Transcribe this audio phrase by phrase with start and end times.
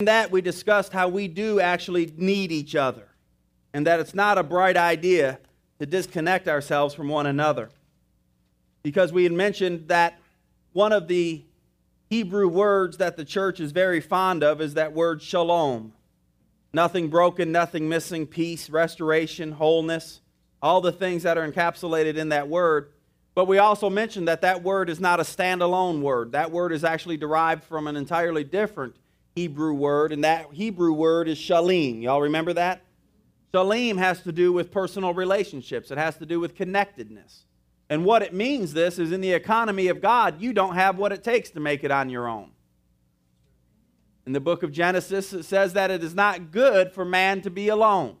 [0.00, 3.06] In that, we discussed how we do actually need each other
[3.72, 5.38] and that it's not a bright idea
[5.78, 7.70] to disconnect ourselves from one another.
[8.82, 10.18] Because we had mentioned that
[10.72, 11.44] one of the
[12.10, 15.92] Hebrew words that the church is very fond of is that word shalom.
[16.72, 20.20] Nothing broken, nothing missing, peace, restoration, wholeness,
[20.60, 22.90] all the things that are encapsulated in that word.
[23.36, 26.32] But we also mentioned that that word is not a standalone word.
[26.32, 28.96] That word is actually derived from an entirely different
[29.34, 32.02] Hebrew word, and that Hebrew word is shalem.
[32.02, 32.82] Y'all remember that?
[33.52, 37.44] Shalem has to do with personal relationships, it has to do with connectedness.
[37.90, 41.12] And what it means this is in the economy of God, you don't have what
[41.12, 42.50] it takes to make it on your own.
[44.26, 47.50] In the book of Genesis, it says that it is not good for man to
[47.50, 48.16] be alone.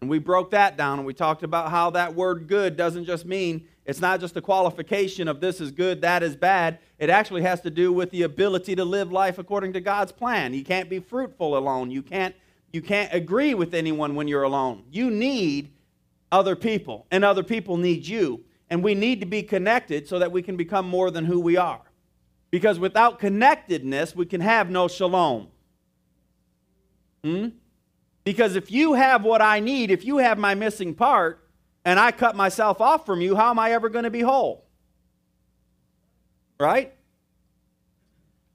[0.00, 3.24] And we broke that down and we talked about how that word good doesn't just
[3.24, 6.78] mean it's not just a qualification of this is good, that is bad.
[6.98, 10.52] It actually has to do with the ability to live life according to God's plan.
[10.52, 11.90] You can't be fruitful alone.
[11.90, 12.34] You can't,
[12.70, 14.84] you can't agree with anyone when you're alone.
[14.92, 15.72] You need
[16.30, 18.44] other people, and other people need you.
[18.68, 21.56] And we need to be connected so that we can become more than who we
[21.56, 21.80] are.
[22.50, 25.48] Because without connectedness, we can have no shalom.
[27.24, 27.48] Hmm?
[28.22, 31.47] Because if you have what I need, if you have my missing part,
[31.88, 34.66] and I cut myself off from you, how am I ever going to be whole?
[36.60, 36.92] Right?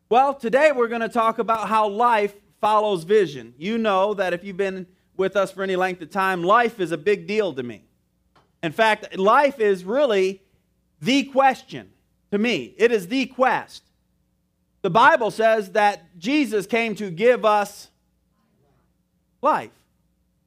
[0.07, 3.55] Well, today we're going to talk about how life follows vision.
[3.57, 4.85] You know that if you've been
[5.17, 7.85] with us for any length of time, life is a big deal to me.
[8.61, 10.43] In fact, life is really
[11.01, 11.89] the question
[12.29, 12.75] to me.
[12.77, 13.81] It is the quest.
[14.83, 17.89] The Bible says that Jesus came to give us
[19.41, 19.71] life.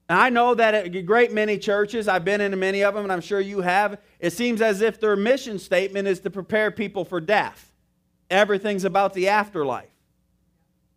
[0.09, 3.03] And I know that at a great many churches, I've been in many of them,
[3.03, 6.71] and I'm sure you have, it seems as if their mission statement is to prepare
[6.71, 7.73] people for death.
[8.31, 9.91] Everything's about the afterlife.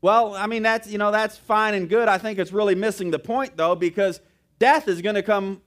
[0.01, 2.07] Well, I mean, that's, you know, that's fine and good.
[2.07, 4.21] I think it's really missing the point, though, because
[4.59, 5.61] death is going to come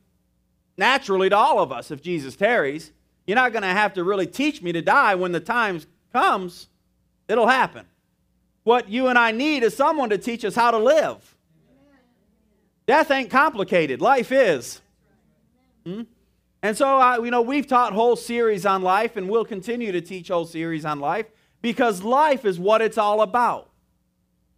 [0.76, 2.92] naturally to all of us if Jesus tarries.
[3.26, 5.82] You're not going to have to really teach me to die when the time
[6.12, 6.68] comes.
[7.28, 7.86] It'll happen.
[8.64, 11.36] What you and I need is someone to teach us how to live.
[12.86, 14.00] Death ain't complicated.
[14.00, 14.80] Life is.
[15.86, 16.02] Hmm?
[16.62, 20.00] And so, uh, you know, we've taught whole series on life, and we'll continue to
[20.00, 21.26] teach whole series on life
[21.60, 23.70] because life is what it's all about.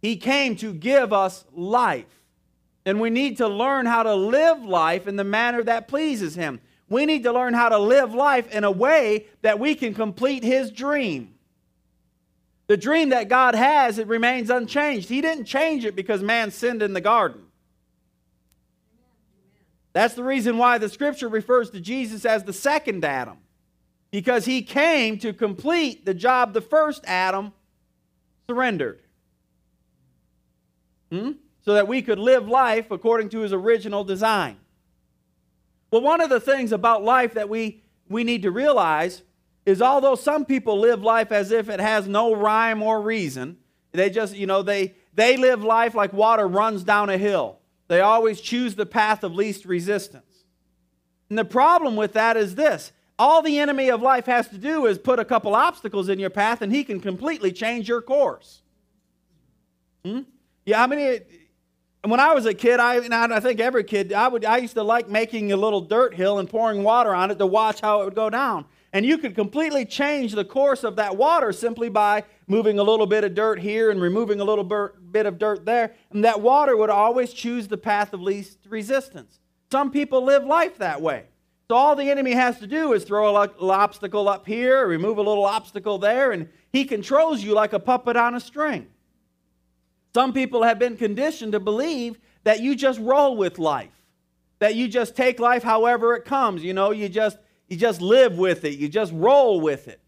[0.01, 2.05] He came to give us life.
[2.85, 6.61] And we need to learn how to live life in the manner that pleases Him.
[6.87, 10.43] We need to learn how to live life in a way that we can complete
[10.43, 11.33] His dream.
[12.67, 15.09] The dream that God has, it remains unchanged.
[15.09, 17.44] He didn't change it because man sinned in the garden.
[19.95, 23.37] That's the reason why the scripture refers to Jesus as the second Adam,
[24.11, 27.53] because he came to complete the job the first Adam
[28.45, 28.99] surrendered.
[31.09, 31.31] Hmm?
[31.61, 34.57] So that we could live life according to his original design.
[35.91, 39.21] Well, one of the things about life that we, we need to realize
[39.65, 43.59] is although some people live life as if it has no rhyme or reason,
[43.93, 47.59] they just, you know, they, they live life like water runs down a hill.
[47.87, 50.43] They always choose the path of least resistance.
[51.29, 54.85] And the problem with that is this all the enemy of life has to do
[54.85, 58.61] is put a couple obstacles in your path, and he can completely change your course.
[60.03, 60.21] Hmm?
[60.65, 61.21] Yeah, I mean,
[62.03, 64.73] when I was a kid, I, and I think every kid, I, would, I used
[64.73, 68.01] to like making a little dirt hill and pouring water on it to watch how
[68.01, 68.65] it would go down.
[68.91, 73.05] And you could completely change the course of that water simply by moving a little
[73.05, 75.93] bit of dirt here and removing a little bit of dirt there.
[76.11, 79.39] And that water would always choose the path of least resistance.
[79.71, 81.25] Some people live life that way.
[81.67, 85.17] So all the enemy has to do is throw a little obstacle up here, remove
[85.17, 88.87] a little obstacle there, and he controls you like a puppet on a string.
[90.13, 94.03] Some people have been conditioned to believe that you just roll with life,
[94.59, 96.63] that you just take life however it comes.
[96.63, 97.37] You know, you just
[97.67, 99.99] you just live with it, you just roll with it.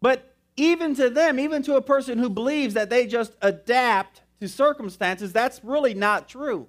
[0.00, 4.48] But even to them, even to a person who believes that they just adapt to
[4.48, 6.66] circumstances, that's really not true.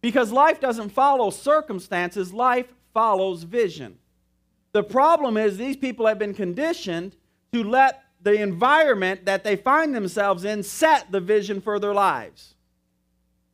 [0.00, 3.98] Because life doesn't follow circumstances, life follows vision.
[4.72, 7.16] The problem is these people have been conditioned
[7.52, 12.54] to let the environment that they find themselves in set the vision for their lives.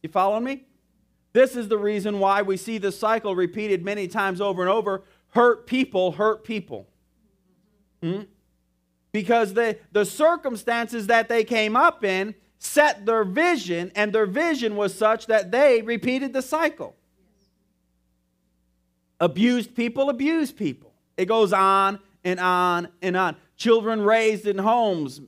[0.02, 0.64] You follow me?
[1.32, 5.02] This is the reason why we see this cycle repeated many times over and over.
[5.28, 6.88] Hurt people hurt people.
[8.02, 8.22] Hmm?
[9.12, 14.76] Because the, the circumstances that they came up in set their vision, and their vision
[14.76, 16.94] was such that they repeated the cycle.
[19.18, 20.92] Abused people abuse people.
[21.16, 23.36] It goes on and on and on.
[23.56, 25.20] Children raised in homes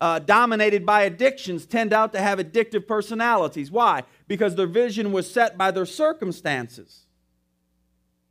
[0.00, 3.70] uh, dominated by addictions tend out to have addictive personalities.
[3.70, 4.04] Why?
[4.26, 7.06] Because their vision was set by their circumstances.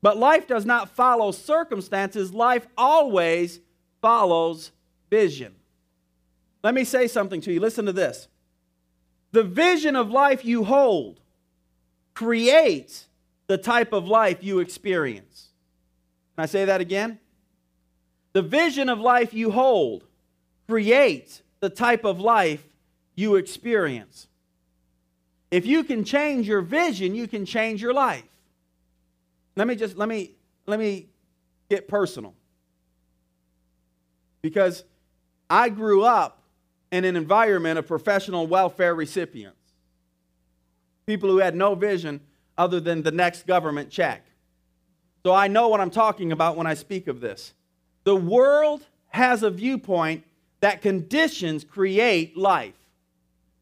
[0.02, 3.60] But life does not follow circumstances, life always
[4.02, 4.72] follows
[5.10, 5.56] vision.
[6.64, 7.60] Let me say something to you.
[7.60, 8.28] Listen to this.
[9.32, 11.20] The vision of life you hold
[12.14, 13.08] creates
[13.48, 15.50] the type of life you experience.
[16.36, 17.20] Can I say that again?
[18.34, 20.04] The vision of life you hold
[20.68, 22.64] creates the type of life
[23.16, 24.28] you experience.
[25.50, 28.24] If you can change your vision, you can change your life.
[29.56, 30.32] Let me just let me
[30.66, 31.08] let me
[31.70, 32.34] get personal.
[34.42, 34.84] Because
[35.50, 36.42] I grew up
[36.92, 39.58] in an environment of professional welfare recipients.
[41.06, 42.22] People who had no vision
[42.58, 44.26] other than the next government check.
[45.26, 47.54] So I know what I'm talking about when I speak of this.
[48.04, 50.24] The world has a viewpoint
[50.62, 52.74] that conditions create life.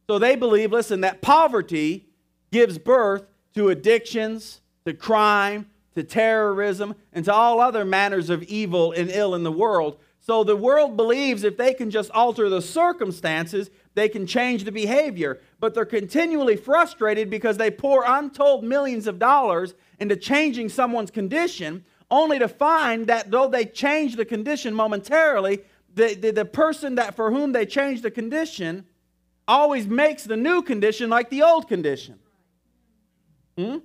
[0.08, 2.06] So they believe, listen, that poverty
[2.52, 8.92] gives birth to addictions, to crime, to terrorism, and to all other manners of evil
[8.92, 9.98] and ill in the world.
[10.25, 14.72] So the world believes if they can just alter the circumstances, they can change the
[14.72, 15.39] behavior.
[15.60, 21.86] But they're continually frustrated because they pour untold millions of dollars into changing someone's condition,
[22.10, 25.60] only to find that though they change the condition momentarily,
[25.94, 28.83] the, the, the person that for whom they change the condition
[29.48, 32.18] always makes the new condition like the old condition.
[33.60, 33.77] Hmm?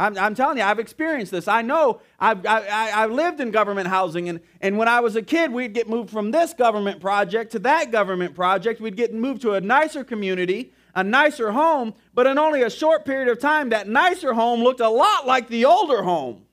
[0.00, 1.46] I'm, I'm, telling you, I've experienced this.
[1.46, 5.20] I know I've, I, I lived in government housing, and, and when I was a
[5.20, 8.80] kid, we'd get moved from this government project to that government project.
[8.80, 13.04] We'd get moved to a nicer community, a nicer home, but in only a short
[13.04, 16.46] period of time, that nicer home looked a lot like the older home.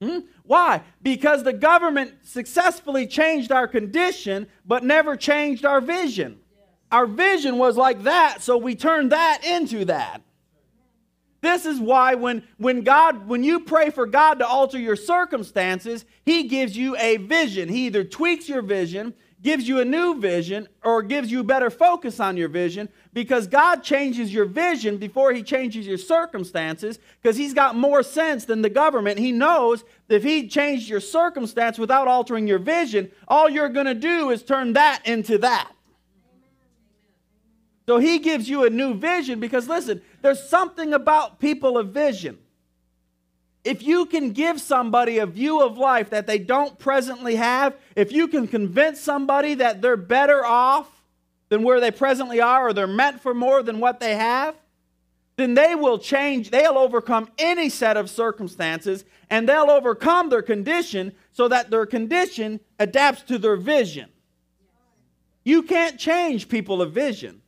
[0.00, 0.20] Hmm?
[0.44, 0.82] Why?
[1.02, 6.38] Because the government successfully changed our condition, but never changed our vision.
[6.92, 10.22] Our vision was like that, so we turned that into that.
[11.40, 16.04] This is why when, when God, when you pray for God to alter your circumstances,
[16.24, 17.68] He gives you a vision.
[17.68, 22.18] He either tweaks your vision, gives you a new vision, or gives you better focus
[22.18, 27.54] on your vision because God changes your vision before He changes your circumstances because He's
[27.54, 29.20] got more sense than the government.
[29.20, 33.86] He knows that if He changed your circumstance without altering your vision, all you're going
[33.86, 35.70] to do is turn that into that.
[37.88, 42.38] So he gives you a new vision because, listen, there's something about people of vision.
[43.64, 48.12] If you can give somebody a view of life that they don't presently have, if
[48.12, 50.88] you can convince somebody that they're better off
[51.48, 54.54] than where they presently are or they're meant for more than what they have,
[55.36, 61.12] then they will change, they'll overcome any set of circumstances and they'll overcome their condition
[61.32, 64.08] so that their condition adapts to their vision.
[65.44, 67.40] You can't change people of vision.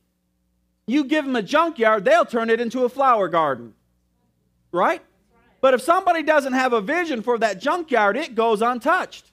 [0.91, 3.75] You give them a junkyard, they'll turn it into a flower garden.
[4.73, 5.01] Right?
[5.61, 9.31] But if somebody doesn't have a vision for that junkyard, it goes untouched.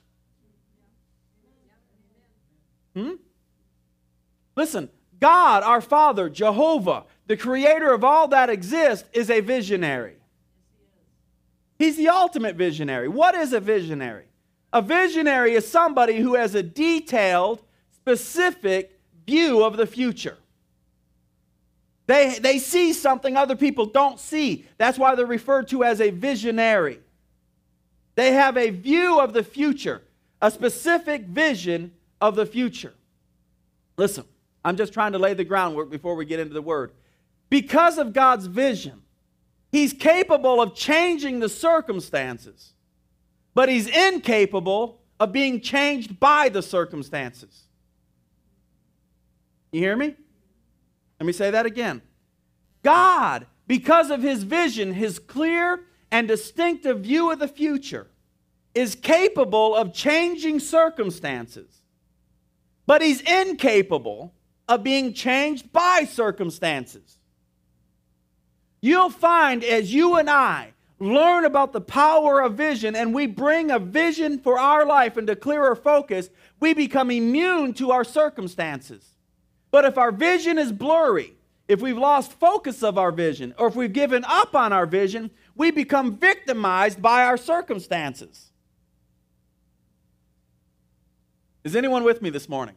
[2.95, 3.15] Hmm?
[4.55, 4.89] Listen,
[5.19, 10.15] God, our Father, Jehovah, the creator of all that exists, is a visionary.
[11.77, 13.09] He's the ultimate visionary.
[13.09, 14.27] What is a visionary?
[14.71, 17.61] A visionary is somebody who has a detailed,
[17.91, 18.97] specific
[19.27, 20.37] view of the future.
[22.09, 24.65] They, they see something other people don't see.
[24.79, 27.01] That's why they're referred to as a visionary.
[28.15, 30.01] They have a view of the future,
[30.41, 32.95] a specific vision of the future.
[33.95, 34.25] Listen,
[34.65, 36.93] I'm just trying to lay the groundwork before we get into the word.
[37.47, 39.03] Because of God's vision,
[39.71, 42.73] He's capable of changing the circumstances,
[43.53, 47.65] but He's incapable of being changed by the circumstances.
[49.71, 50.15] You hear me?
[51.19, 52.01] Let me say that again.
[52.83, 58.07] God, because of his vision, his clear and distinctive view of the future,
[58.73, 61.81] is capable of changing circumstances,
[62.85, 64.33] but he's incapable
[64.67, 67.17] of being changed by circumstances.
[68.81, 73.71] You'll find as you and I learn about the power of vision and we bring
[73.71, 79.15] a vision for our life into clearer focus, we become immune to our circumstances.
[79.71, 81.33] But if our vision is blurry,
[81.67, 85.29] if we've lost focus of our vision, or if we've given up on our vision,
[85.55, 88.49] we become victimized by our circumstances.
[91.63, 92.75] Is anyone with me this morning?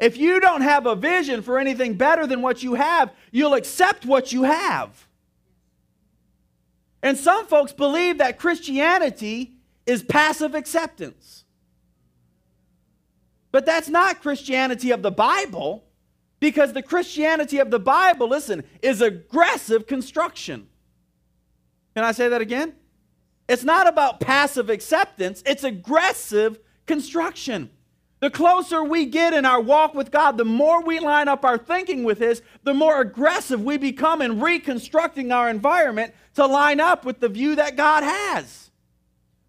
[0.00, 4.04] If you don't have a vision for anything better than what you have, you'll accept
[4.04, 5.06] what you have.
[7.02, 9.52] And some folks believe that Christianity
[9.86, 11.44] is passive acceptance.
[13.50, 15.84] But that's not Christianity of the Bible
[16.42, 20.66] because the Christianity of the Bible, listen, is aggressive construction.
[21.94, 22.74] Can I say that again?
[23.48, 27.70] It's not about passive acceptance, it's aggressive construction.
[28.18, 31.58] The closer we get in our walk with God, the more we line up our
[31.58, 37.04] thinking with His, the more aggressive we become in reconstructing our environment to line up
[37.04, 38.72] with the view that God has.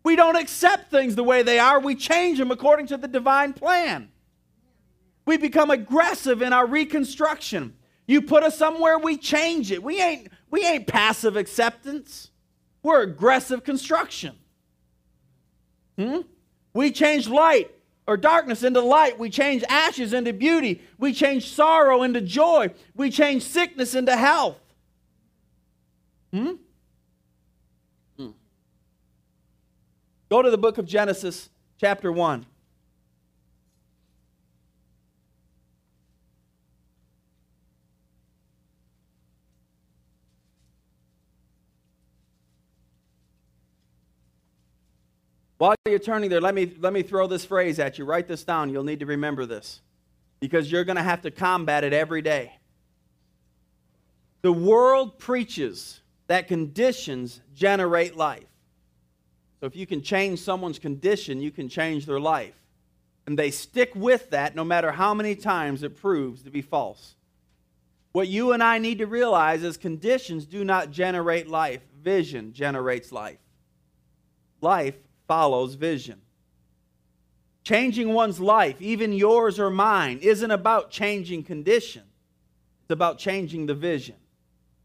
[0.04, 3.54] We don't accept things the way they are, we change them according to the divine
[3.54, 4.10] plan.
[5.26, 7.76] We become aggressive in our reconstruction.
[8.08, 9.82] You put us somewhere, we change it.
[9.82, 12.30] We ain't, we ain't passive acceptance.
[12.82, 14.36] We're aggressive construction.
[15.98, 16.20] Hmm?
[16.74, 17.72] We change light
[18.06, 19.18] or darkness into light.
[19.18, 20.82] We change ashes into beauty.
[20.98, 22.72] We change sorrow into joy.
[22.96, 24.60] We change sickness into health.
[26.34, 26.54] Hmm?
[28.18, 28.32] hmm?
[30.30, 31.50] Go to the book of Genesis,
[31.80, 32.46] chapter 1.
[45.64, 48.04] While you're turning there, let me, let me throw this phrase at you.
[48.04, 48.70] Write this down.
[48.70, 49.80] You'll need to remember this
[50.42, 52.52] because you're going to have to combat it every day.
[54.42, 58.44] The world preaches that conditions generate life.
[59.62, 62.56] So if you can change someone's condition, you can change their life.
[63.26, 67.16] And they stick with that no matter how many times it proves to be false.
[68.12, 73.14] What you and I need to realize is conditions do not generate life, vision generates
[73.14, 73.40] life.
[74.60, 74.96] Life
[75.28, 76.22] follows vision.
[77.64, 82.04] Changing one's life, even yours or mine, isn't about changing condition.
[82.82, 84.16] It's about changing the vision.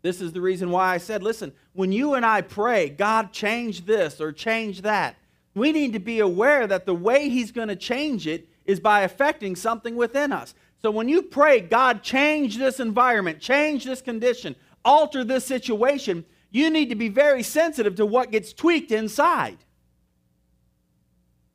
[0.02, 3.84] This is the reason why I said, listen, when you and I pray, God, change
[3.84, 5.16] this or change that,
[5.54, 9.00] we need to be aware that the way He's going to change it is by
[9.00, 10.54] affecting something within us.
[10.80, 14.54] So when you pray, God, change this environment, change this condition,
[14.84, 19.58] alter this situation, you need to be very sensitive to what gets tweaked inside.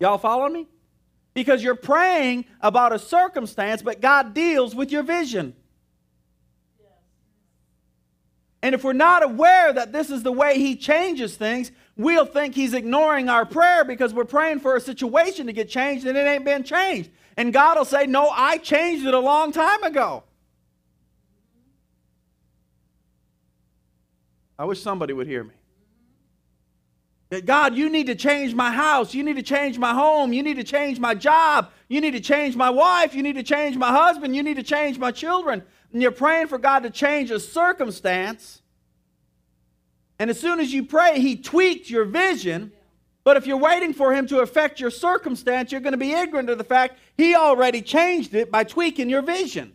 [0.03, 0.67] Y'all follow me?
[1.33, 5.55] Because you're praying about a circumstance, but God deals with your vision.
[8.62, 12.53] And if we're not aware that this is the way He changes things, we'll think
[12.53, 16.27] He's ignoring our prayer because we're praying for a situation to get changed and it
[16.27, 17.10] ain't been changed.
[17.38, 20.25] And God will say, No, I changed it a long time ago.
[24.60, 25.53] I wish somebody would hear me.
[27.42, 29.13] God, you need to change my house.
[29.13, 30.34] You need to change my home.
[30.34, 31.72] You need to change my job.
[31.88, 33.16] You need to change my wife.
[33.16, 34.36] You need to change my husband.
[34.36, 35.63] You need to change my children.
[35.92, 38.62] And you're praying for God to change a circumstance.
[40.20, 42.72] And as soon as you pray, He tweaks your vision.
[43.24, 46.50] But if you're waiting for Him to affect your circumstance, you're going to be ignorant
[46.50, 49.74] of the fact He already changed it by tweaking your vision.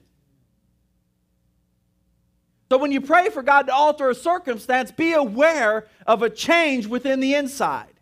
[2.68, 6.86] So when you pray for God to alter a circumstance, be aware of a change
[6.86, 7.94] within the inside.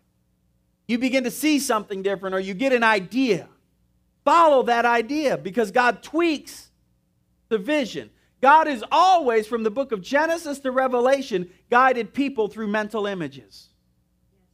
[0.87, 3.47] You begin to see something different or you get an idea.
[4.25, 6.69] Follow that idea because God tweaks
[7.49, 8.09] the vision.
[8.41, 13.69] God is always, from the book of Genesis to Revelation, guided people through mental images.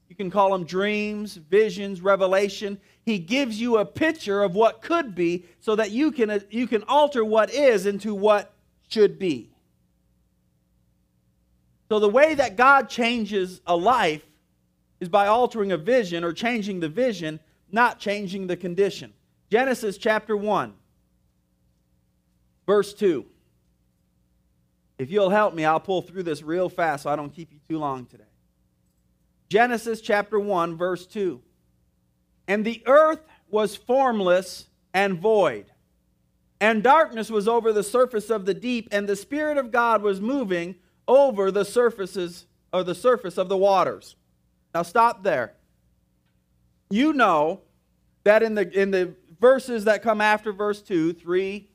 [0.09, 2.79] You can call them dreams, visions, revelation.
[3.03, 6.83] He gives you a picture of what could be so that you can, you can
[6.83, 8.53] alter what is into what
[8.89, 9.52] should be.
[11.93, 14.25] So, the way that God changes a life
[14.99, 17.39] is by altering a vision or changing the vision,
[17.71, 19.13] not changing the condition.
[19.51, 20.73] Genesis chapter 1,
[22.65, 23.23] verse 2.
[24.97, 27.59] If you'll help me, I'll pull through this real fast so I don't keep you
[27.69, 28.23] too long today.
[29.49, 31.43] Genesis chapter 1, verse 2.
[32.47, 33.21] And the earth
[33.51, 35.67] was formless and void,
[36.59, 40.19] and darkness was over the surface of the deep, and the Spirit of God was
[40.19, 40.73] moving
[41.07, 44.15] over the surfaces or the surface of the waters.
[44.73, 45.53] Now stop there.
[46.89, 47.61] You know
[48.23, 51.69] that in the in the verses that come after verse 2, 3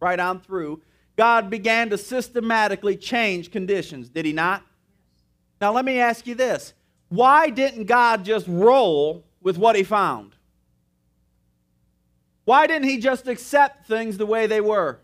[0.00, 0.82] right on through,
[1.16, 4.64] God began to systematically change conditions, did he not?
[5.60, 6.74] Now let me ask you this.
[7.08, 10.34] Why didn't God just roll with what he found?
[12.44, 14.98] Why didn't he just accept things the way they were?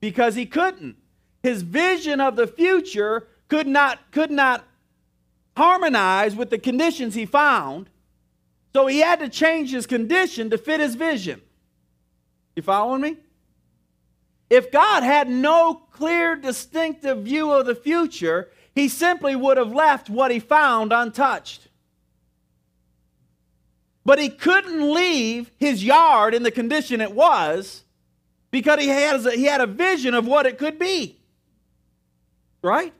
[0.00, 0.96] Because he couldn't
[1.42, 4.64] his vision of the future could not, could not
[5.56, 7.90] harmonize with the conditions he found.
[8.72, 11.42] So he had to change his condition to fit his vision.
[12.56, 13.16] You following me?
[14.48, 20.08] If God had no clear, distinctive view of the future, he simply would have left
[20.10, 21.68] what he found untouched.
[24.04, 27.84] but he couldn't leave his yard in the condition it was
[28.50, 31.18] because he has a, he had a vision of what it could be.
[32.62, 32.92] Right?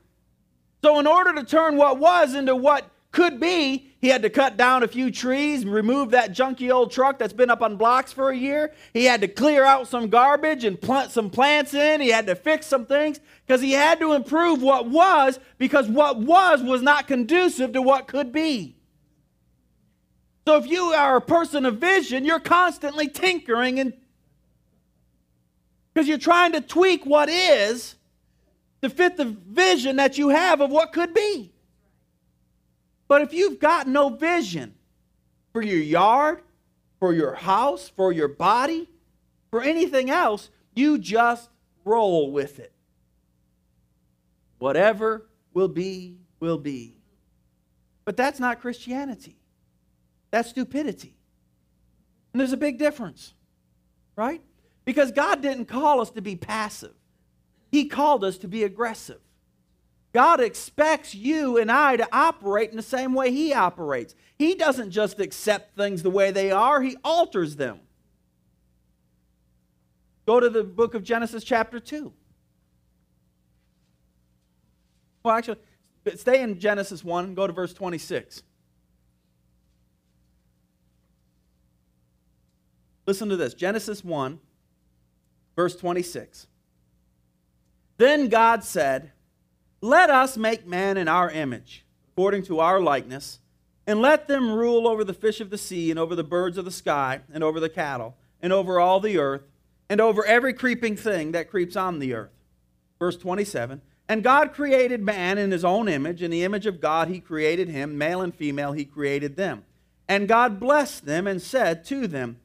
[0.83, 4.57] So in order to turn what was into what could be, he had to cut
[4.57, 8.31] down a few trees, remove that junky old truck that's been up on blocks for
[8.31, 8.73] a year.
[8.93, 12.01] He had to clear out some garbage and plant some plants in.
[12.01, 16.19] He had to fix some things because he had to improve what was because what
[16.19, 18.77] was was not conducive to what could be.
[20.49, 23.93] So if you are a person of vision, you're constantly tinkering and
[25.95, 27.95] because you're trying to tweak what is
[28.83, 31.53] to fit the vision that you have of what could be.
[33.09, 34.75] But if you've got no vision
[35.53, 36.43] for your yard,
[36.99, 38.89] for your house, for your body,
[39.51, 41.51] for anything else, you just
[41.85, 42.73] roll with it.
[44.59, 46.97] Whatever will be, will be.
[48.05, 49.37] But that's not Christianity.
[50.31, 51.15] That's stupidity.
[52.33, 53.35] And there's a big difference,
[54.17, 54.41] right?
[54.85, 56.95] Because God didn't call us to be passive,
[57.73, 59.19] He called us to be aggressive.
[60.13, 64.15] God expects you and I to operate in the same way He operates.
[64.39, 67.81] He doesn't just accept things the way they are, He alters them.
[70.27, 72.13] Go to the book of Genesis, chapter 2.
[75.25, 75.59] Well, actually,
[76.17, 78.43] stay in Genesis 1, go to verse 26.
[83.07, 84.39] Listen to this Genesis 1,
[85.57, 86.49] verse 26.
[87.97, 89.13] Then God said,
[89.81, 93.39] Let us make man in our image, according to our likeness,
[93.87, 96.65] and let them rule over the fish of the sea, and over the birds of
[96.65, 99.43] the sky, and over the cattle, and over all the earth,
[99.89, 102.31] and over every creeping thing that creeps on the earth.
[102.99, 103.83] Verse 27.
[104.09, 106.23] And God created man in his own image.
[106.23, 107.97] In the image of God, he created him.
[107.97, 109.65] Male and female, he created them.
[110.09, 112.39] And God blessed them and said to them,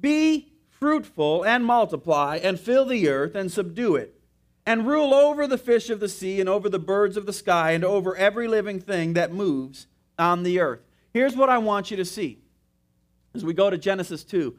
[0.00, 4.18] be fruitful and multiply, and fill the earth and subdue it,
[4.66, 7.72] and rule over the fish of the sea, and over the birds of the sky,
[7.72, 9.86] and over every living thing that moves
[10.18, 10.80] on the earth.
[11.12, 12.38] Here's what I want you to see
[13.34, 14.56] as we go to Genesis 2.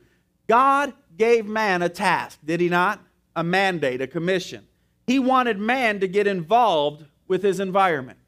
[0.47, 2.99] God gave man a task, did he not?
[3.35, 4.67] A mandate, a commission.
[5.07, 8.19] He wanted man to get involved with his environment.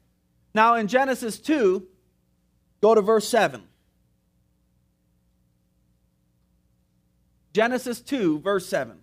[0.54, 1.86] Now, in Genesis 2,
[2.80, 3.62] go to verse 7.
[7.52, 8.98] Genesis 2, verse 7.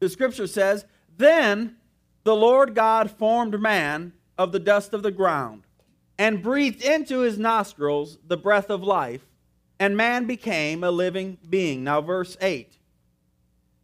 [0.00, 0.84] The scripture says,
[1.16, 1.76] Then
[2.24, 5.62] the Lord God formed man of the dust of the ground
[6.18, 9.26] and breathed into his nostrils the breath of life,
[9.78, 11.84] and man became a living being.
[11.84, 12.76] Now, verse 8,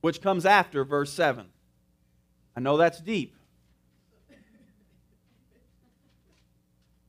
[0.01, 1.47] which comes after verse 7.
[2.57, 3.35] I know that's deep.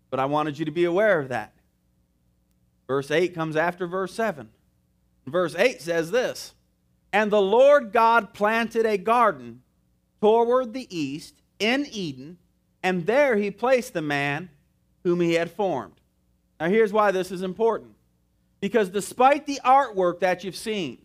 [0.09, 1.53] But I wanted you to be aware of that.
[2.87, 4.49] Verse 8 comes after verse 7.
[5.25, 6.53] Verse 8 says this
[7.13, 9.60] And the Lord God planted a garden
[10.21, 12.37] toward the east in Eden,
[12.83, 14.49] and there he placed the man
[15.03, 15.95] whom he had formed.
[16.59, 17.95] Now, here's why this is important.
[18.59, 20.99] Because despite the artwork that you've seen,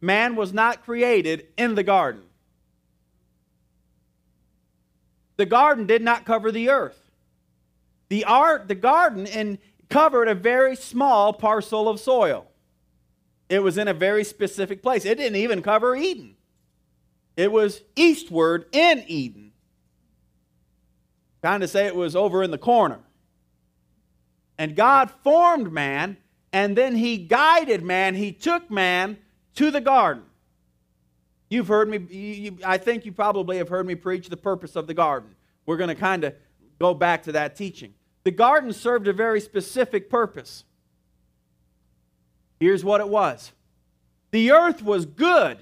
[0.00, 2.22] man was not created in the garden.
[5.36, 7.10] The garden did not cover the earth.
[8.08, 12.46] The art, the garden in, covered a very small parcel of soil.
[13.48, 15.04] It was in a very specific place.
[15.04, 16.36] It didn't even cover Eden.
[17.36, 19.52] It was eastward in Eden.
[21.42, 23.00] Kind of say it was over in the corner.
[24.56, 26.16] And God formed man,
[26.52, 28.14] and then he guided man.
[28.14, 29.18] He took man
[29.56, 30.24] to the garden.
[31.50, 34.86] You've heard me, you, I think you probably have heard me preach the purpose of
[34.86, 35.34] the garden.
[35.66, 36.34] We're going to kind of
[36.78, 37.94] go back to that teaching.
[38.24, 40.64] The garden served a very specific purpose.
[42.58, 43.52] Here's what it was
[44.30, 45.58] the earth was good.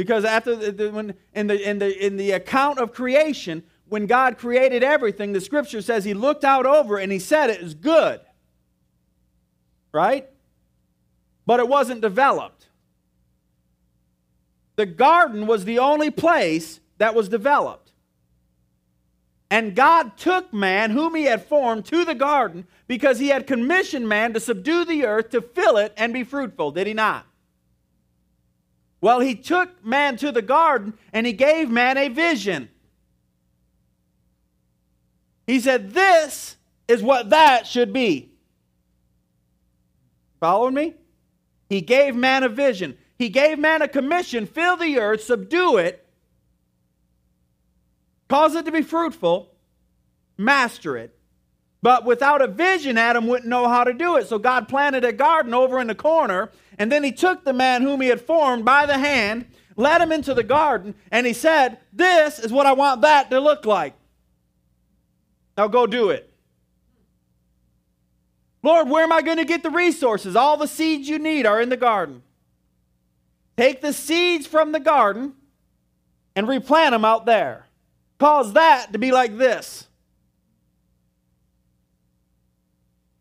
[0.00, 4.06] Because after the, the, when, in, the, in, the, in the account of creation, when
[4.06, 7.74] God created everything, the scripture says he looked out over and he said it is
[7.74, 8.18] good.
[9.92, 10.26] Right?
[11.44, 12.68] But it wasn't developed.
[14.76, 17.92] The garden was the only place that was developed.
[19.50, 24.08] And God took man, whom he had formed, to the garden because he had commissioned
[24.08, 26.70] man to subdue the earth, to fill it, and be fruitful.
[26.70, 27.26] Did he not?
[29.00, 32.68] Well, he took man to the garden and he gave man a vision.
[35.46, 38.32] He said, This is what that should be.
[40.38, 40.94] Following me?
[41.68, 42.96] He gave man a vision.
[43.18, 46.06] He gave man a commission fill the earth, subdue it,
[48.30, 49.50] Cause it to be fruitful,
[50.38, 51.18] master it,
[51.82, 54.28] But without a vision, Adam wouldn't know how to do it.
[54.28, 57.82] So God planted a garden over in the corner, and then he took the man
[57.82, 59.44] whom he had formed by the hand,
[59.76, 63.38] led him into the garden, and he said, This is what I want that to
[63.38, 63.92] look like.
[65.58, 66.32] Now go do it.
[68.62, 70.34] Lord, where am I going to get the resources?
[70.34, 72.22] All the seeds you need are in the garden.
[73.58, 75.34] Take the seeds from the garden
[76.34, 77.66] and replant them out there.
[78.18, 79.86] Cause that to be like this.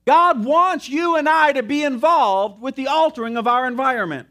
[0.09, 4.27] God wants you and I to be involved with the altering of our environment.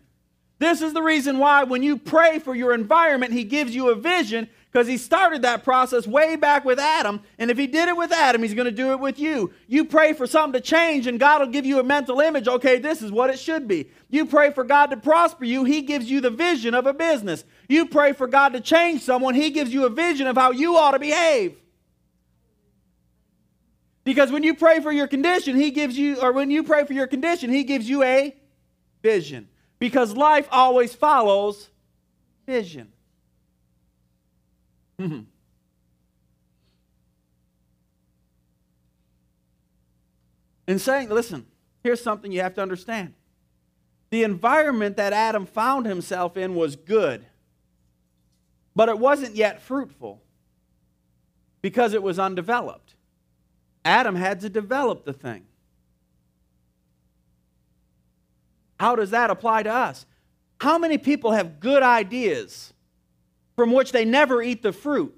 [0.58, 3.94] This is the reason why when you pray for your environment, He gives you a
[3.94, 7.22] vision because he started that process way back with Adam.
[7.38, 9.52] And if he did it with Adam, he's going to do it with you.
[9.68, 12.48] You pray for something to change, and God will give you a mental image.
[12.48, 13.88] Okay, this is what it should be.
[14.10, 17.44] You pray for God to prosper you, he gives you the vision of a business.
[17.68, 20.76] You pray for God to change someone, he gives you a vision of how you
[20.76, 21.58] ought to behave.
[24.08, 26.94] Because when you pray for your condition, he gives you, or when you pray for
[26.94, 28.34] your condition, he gives you a
[29.02, 29.48] vision.
[29.78, 31.68] Because life always follows
[32.46, 32.90] vision.
[34.98, 35.24] Mm-hmm.
[40.68, 41.44] And saying, listen,
[41.82, 43.12] here's something you have to understand.
[44.08, 47.26] The environment that Adam found himself in was good,
[48.74, 50.22] but it wasn't yet fruitful
[51.60, 52.94] because it was undeveloped.
[53.84, 55.44] Adam had to develop the thing.
[58.78, 60.06] How does that apply to us?
[60.60, 62.72] How many people have good ideas
[63.58, 65.12] from which they never eat the fruit.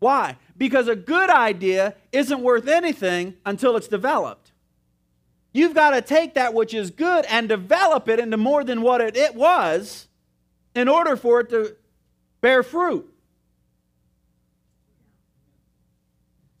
[0.00, 0.36] Why?
[0.58, 4.50] Because a good idea isn't worth anything until it's developed.
[5.52, 9.00] You've got to take that which is good and develop it into more than what
[9.00, 10.08] it, it was
[10.74, 11.76] in order for it to
[12.40, 13.08] bear fruit.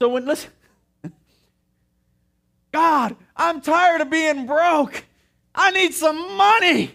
[0.00, 0.52] So when listen,
[2.72, 5.04] God, I'm tired of being broke.
[5.54, 6.94] I need some money.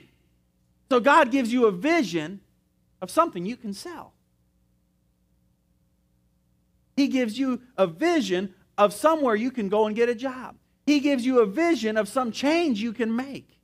[0.89, 2.41] So God gives you a vision
[3.01, 4.13] of something you can sell.
[6.95, 10.55] He gives you a vision of somewhere you can go and get a job.
[10.85, 13.59] He gives you a vision of some change you can make.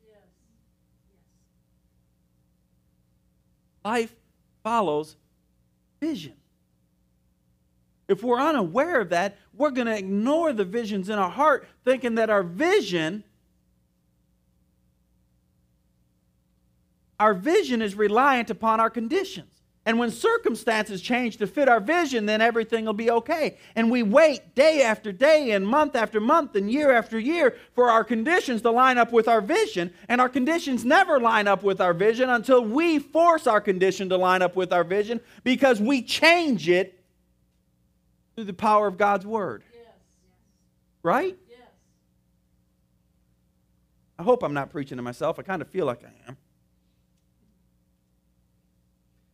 [3.85, 4.13] Life
[4.63, 5.15] follows
[5.99, 6.33] vision.
[8.11, 12.15] If we're unaware of that, we're going to ignore the visions in our heart, thinking
[12.15, 13.23] that our vision
[17.21, 19.61] Our vision is reliant upon our conditions.
[19.85, 23.59] And when circumstances change to fit our vision, then everything will be okay.
[23.75, 27.91] And we wait day after day and month after month and year after year for
[27.91, 29.93] our conditions to line up with our vision.
[30.07, 34.17] And our conditions never line up with our vision until we force our condition to
[34.17, 37.00] line up with our vision because we change it
[38.35, 39.63] through the power of God's Word.
[39.73, 39.83] Yes.
[41.03, 41.37] Right?
[41.49, 41.59] Yes.
[44.19, 45.39] I hope I'm not preaching to myself.
[45.39, 46.37] I kind of feel like I am.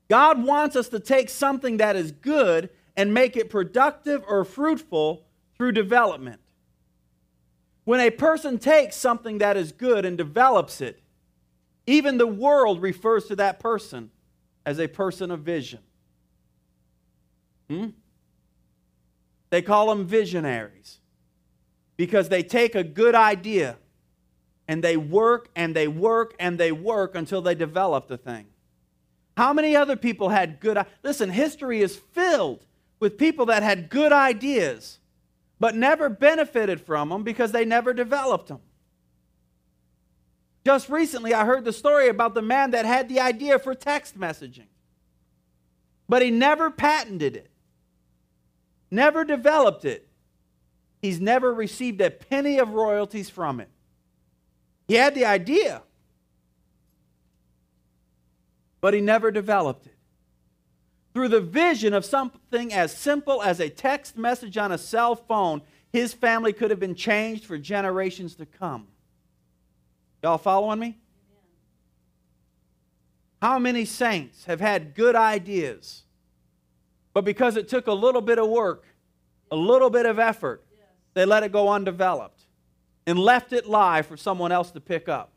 [0.10, 5.26] God wants us to take something that is good and make it productive or fruitful
[5.58, 6.40] through development.
[7.84, 11.02] When a person takes something that is good and develops it,
[11.86, 14.12] even the world refers to that person
[14.66, 15.80] as a person of vision.
[17.70, 17.88] Hmm?
[19.50, 21.00] They call them visionaries
[21.96, 23.78] because they take a good idea
[24.68, 28.48] and they work and they work and they work until they develop the thing.
[29.38, 32.66] How many other people had good Listen, history is filled
[33.00, 35.00] with people that had good ideas
[35.60, 38.60] but never benefited from them because they never developed them.
[40.66, 44.20] Just recently I heard the story about the man that had the idea for text
[44.20, 44.68] messaging.
[46.10, 47.50] But he never patented it.
[48.90, 50.08] Never developed it.
[51.02, 53.70] He's never received a penny of royalties from it.
[54.88, 55.84] He had the idea,
[58.82, 59.96] but he never developed it.
[61.14, 65.62] Through the vision of something as simple as a text message on a cell phone,
[65.92, 68.88] his family could have been changed for generations to come.
[70.24, 70.98] Y'all following me?
[73.42, 76.04] How many saints have had good ideas,
[77.18, 78.84] but because it took a little bit of work,
[79.50, 80.64] a little bit of effort,
[81.16, 82.44] they let it go undeveloped
[83.08, 85.32] and left it lie for someone else to pick up?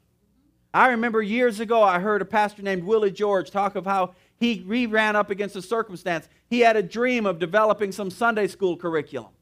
[0.75, 4.63] I remember years ago, I heard a pastor named Willie George talk of how he
[4.67, 6.29] re ran up against a circumstance.
[6.51, 9.33] He had a dream of developing some Sunday school curriculum.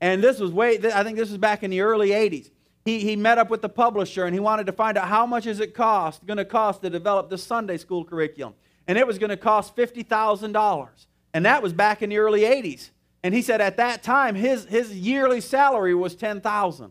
[0.00, 2.52] And this was way, I think this was back in the early 80s.
[2.84, 5.44] He, he met up with the publisher and he wanted to find out how much
[5.44, 8.54] is it cost, going to cost to develop this Sunday school curriculum.
[8.86, 11.06] And it was going to cost $50,000.
[11.32, 12.90] And that was back in the early 80s.
[13.22, 16.90] And he said at that time his, his yearly salary was 10000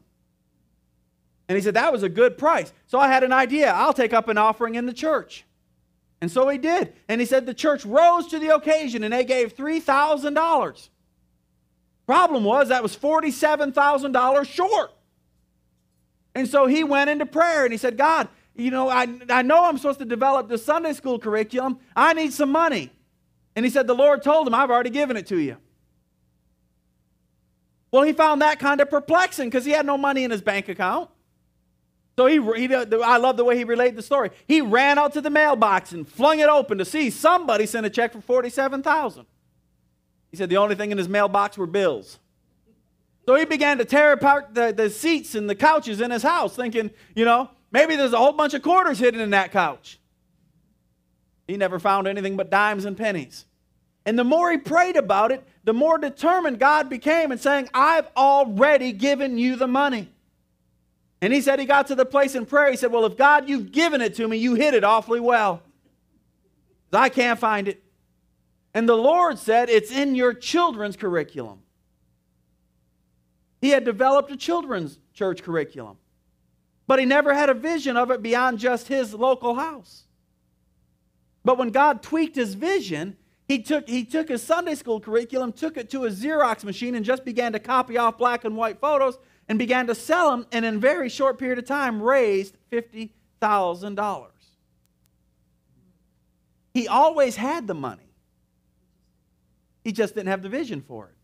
[1.48, 2.72] And he said that was a good price.
[2.88, 3.72] So I had an idea.
[3.72, 5.46] I'll take up an offering in the church.
[6.22, 6.94] And so he did.
[7.08, 10.90] And he said the church rose to the occasion and they gave $3,000.
[12.06, 14.92] Problem was that was $47,000 short.
[16.36, 19.66] And so he went into prayer and he said, God, you know, I, I know
[19.66, 21.80] I'm supposed to develop the Sunday school curriculum.
[21.96, 22.92] I need some money.
[23.60, 25.58] And he said, The Lord told him, I've already given it to you.
[27.92, 30.70] Well, he found that kind of perplexing because he had no money in his bank
[30.70, 31.10] account.
[32.18, 34.30] So he, he, I love the way he related the story.
[34.48, 37.90] He ran out to the mailbox and flung it open to see somebody sent a
[37.90, 39.26] check for 47000
[40.32, 42.18] He said the only thing in his mailbox were bills.
[43.26, 46.56] So he began to tear apart the, the seats and the couches in his house,
[46.56, 50.00] thinking, you know, maybe there's a whole bunch of quarters hidden in that couch.
[51.46, 53.44] He never found anything but dimes and pennies.
[54.10, 58.08] And the more he prayed about it, the more determined God became in saying, I've
[58.18, 60.10] already given you the money.
[61.22, 62.72] And he said he got to the place in prayer.
[62.72, 65.62] He said, Well, if God, you've given it to me, you hid it awfully well.
[66.92, 67.84] I can't find it.
[68.74, 71.60] And the Lord said, It's in your children's curriculum.
[73.62, 75.98] He had developed a children's church curriculum,
[76.88, 80.06] but he never had a vision of it beyond just his local house.
[81.46, 83.16] But when God tweaked his vision,
[83.50, 87.04] he took, he took his Sunday school curriculum, took it to a Xerox machine, and
[87.04, 89.18] just began to copy off black and white photos
[89.50, 94.28] and began to sell them, and in a very short period of time raised $50,000.
[96.76, 98.14] He always had the money,
[99.84, 101.16] he just didn't have the vision for it.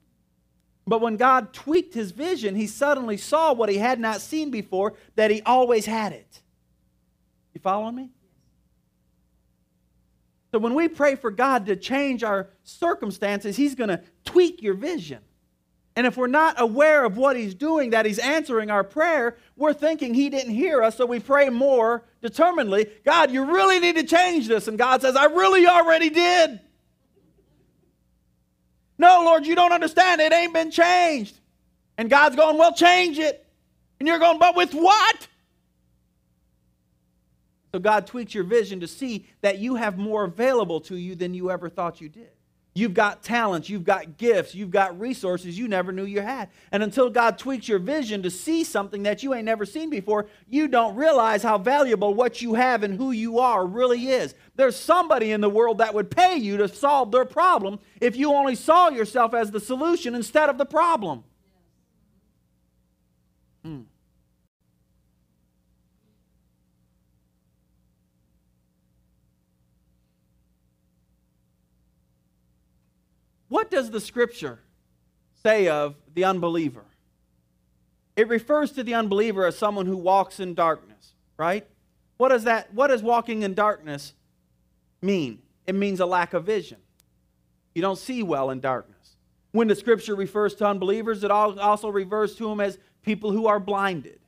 [0.88, 4.94] But when God tweaked his vision, he suddenly saw what he had not seen before,
[5.16, 6.42] that he always had it.
[7.54, 8.10] You following me?
[10.56, 14.74] So when we pray for God to change our circumstances, he's going to tweak your
[14.74, 15.20] vision.
[15.98, 19.74] And if we're not aware of what he's doing, that he's answering our prayer, we're
[19.74, 22.90] thinking he didn't hear us, so we pray more determinedly.
[23.04, 24.70] God, you really need to change this.
[24.70, 26.62] And God says, I really already did.
[28.98, 30.22] No, Lord, you don't understand.
[30.22, 31.38] It ain't been changed.
[31.98, 33.46] And God's going, Well, change it.
[34.00, 35.28] And you're going, But with what?
[37.76, 41.34] So God tweaks your vision to see that you have more available to you than
[41.34, 42.30] you ever thought you did.
[42.74, 46.48] You've got talents, you've got gifts, you've got resources you never knew you had.
[46.72, 50.28] And until God tweaks your vision to see something that you ain't never seen before,
[50.48, 54.36] you don't realize how valuable what you have and who you are really is.
[54.56, 58.32] There's somebody in the world that would pay you to solve their problem if you
[58.32, 61.26] only saw yourself as the solution instead of the problem.
[63.66, 63.82] Hmm.
[73.56, 74.60] What does the scripture
[75.42, 76.84] say of the unbeliever?
[78.18, 81.66] It refers to the unbeliever as someone who walks in darkness, right?
[82.18, 84.14] What does that what does walking in darkness
[85.02, 85.40] mean?
[85.66, 86.80] It means a lack of vision.
[87.74, 89.16] You don't see well in darkness.
[89.54, 93.62] When the scripture refers to unbelievers, it also refers to them as people who are
[93.62, 94.20] blinded.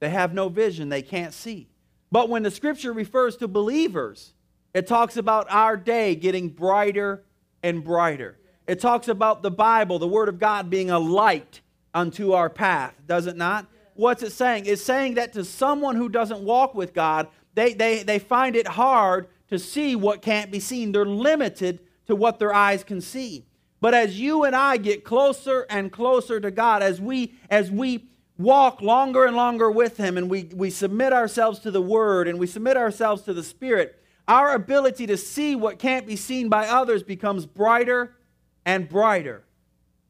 [0.00, 1.68] They have no vision, they can't see.
[2.10, 4.34] But when the scripture refers to believers,
[4.74, 7.22] it talks about our day getting brighter
[7.62, 8.38] and brighter.
[8.66, 11.60] It talks about the Bible, the Word of God, being a light
[11.94, 13.66] unto our path, does it not?
[13.94, 14.66] What's it saying?
[14.66, 18.66] It's saying that to someone who doesn't walk with God, they, they, they find it
[18.66, 20.92] hard to see what can't be seen.
[20.92, 23.44] They're limited to what their eyes can see.
[23.80, 28.06] But as you and I get closer and closer to God, as we, as we
[28.38, 32.38] walk longer and longer with Him, and we, we submit ourselves to the Word and
[32.38, 36.66] we submit ourselves to the Spirit, our ability to see what can't be seen by
[36.66, 38.16] others becomes brighter
[38.64, 39.44] and brighter.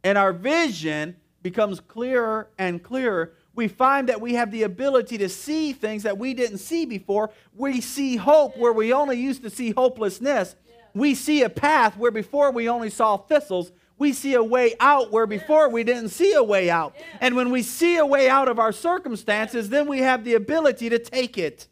[0.05, 3.33] And our vision becomes clearer and clearer.
[3.55, 7.31] We find that we have the ability to see things that we didn't see before.
[7.55, 10.57] We see hope where we only used to see hopelessness.
[10.95, 13.73] We see a path where before we only saw thistles.
[13.99, 16.95] We see a way out where before we didn't see a way out.
[17.21, 20.89] And when we see a way out of our circumstances, then we have the ability
[20.89, 21.69] to take it.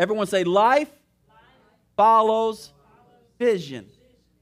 [0.00, 0.90] Everyone say, life,
[1.94, 2.72] follows
[3.38, 3.86] vision.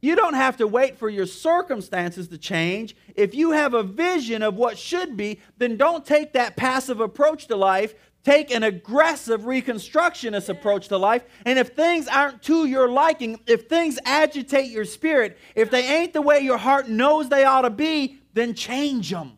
[0.01, 2.95] You don't have to wait for your circumstances to change.
[3.17, 7.49] If you have a vision of what should be, then don't take that passive approach
[7.49, 7.97] to life.
[8.23, 11.25] Take an aggressive reconstructionist approach to life.
[11.45, 16.13] And if things aren't to your liking, if things agitate your spirit, if they ain't
[16.13, 19.33] the way your heart knows they ought to be, then change them.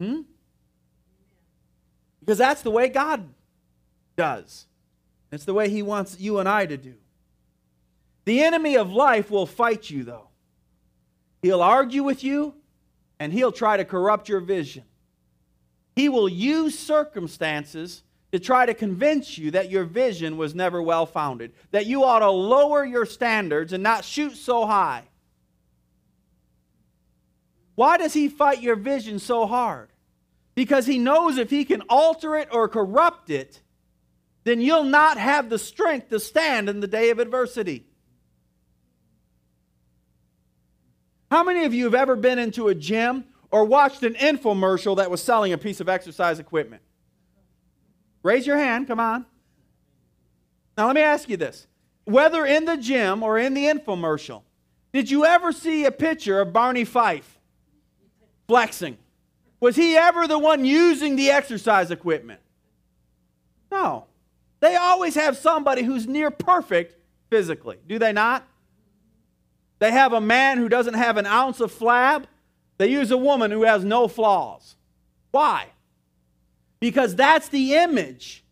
[0.00, 0.20] Hmm?
[2.24, 3.28] Because that's the way God
[4.16, 4.66] does.
[5.30, 6.94] It's the way He wants you and I to do.
[8.24, 10.28] The enemy of life will fight you, though.
[11.42, 12.54] He'll argue with you
[13.20, 14.84] and he'll try to corrupt your vision.
[15.94, 21.06] He will use circumstances to try to convince you that your vision was never well
[21.06, 25.04] founded, that you ought to lower your standards and not shoot so high.
[27.74, 29.88] Why does he fight your vision so hard?
[30.54, 33.60] Because he knows if he can alter it or corrupt it,
[34.44, 37.86] then you'll not have the strength to stand in the day of adversity.
[41.30, 45.10] How many of you have ever been into a gym or watched an infomercial that
[45.10, 46.82] was selling a piece of exercise equipment?
[48.22, 49.26] Raise your hand, come on.
[50.76, 51.66] Now, let me ask you this.
[52.04, 54.42] Whether in the gym or in the infomercial,
[54.92, 57.40] did you ever see a picture of Barney Fife
[58.46, 58.98] flexing?
[59.64, 62.42] Was he ever the one using the exercise equipment?
[63.72, 64.04] No.
[64.60, 67.00] They always have somebody who's near perfect
[67.30, 68.46] physically, do they not?
[69.78, 72.24] They have a man who doesn't have an ounce of flab.
[72.76, 74.76] They use a woman who has no flaws.
[75.30, 75.68] Why?
[76.78, 78.44] Because that's the image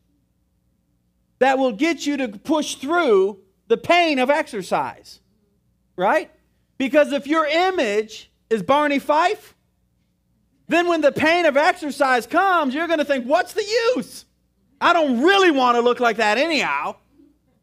[1.41, 5.21] that will get you to push through the pain of exercise.
[5.95, 6.31] Right?
[6.79, 9.55] Because if your image is Barney Fife,
[10.73, 13.65] then when the pain of exercise comes, you're going to think, what's the
[13.97, 14.25] use?
[14.81, 16.97] I don't really want to look like that anyhow.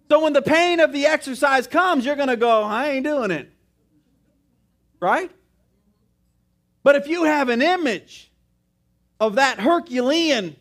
[0.10, 3.32] So when the pain of the exercise comes, you're going to go, I ain't doing
[3.32, 3.52] it.
[5.00, 5.32] Right?
[6.84, 8.32] But if you have an image
[9.20, 10.56] of that Herculean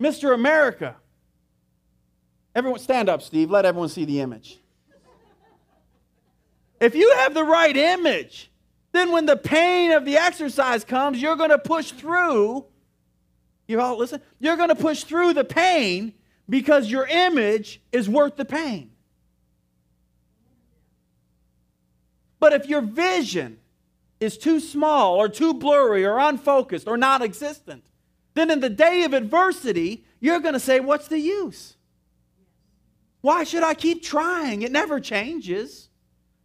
[0.00, 0.34] Mr.
[0.34, 0.96] America,
[2.54, 3.50] everyone stand up, Steve.
[3.50, 4.58] Let everyone see the image.
[6.80, 8.51] If you have the right image,
[8.92, 12.66] then when the pain of the exercise comes, you're going to push through.
[13.66, 14.20] You all listen.
[14.38, 16.12] You're going to push through the pain
[16.48, 18.90] because your image is worth the pain.
[22.38, 23.58] But if your vision
[24.20, 27.84] is too small or too blurry or unfocused or non existent,
[28.34, 31.76] then in the day of adversity, you're going to say, What's the use?
[33.22, 34.62] Why should I keep trying?
[34.62, 35.88] It never changes.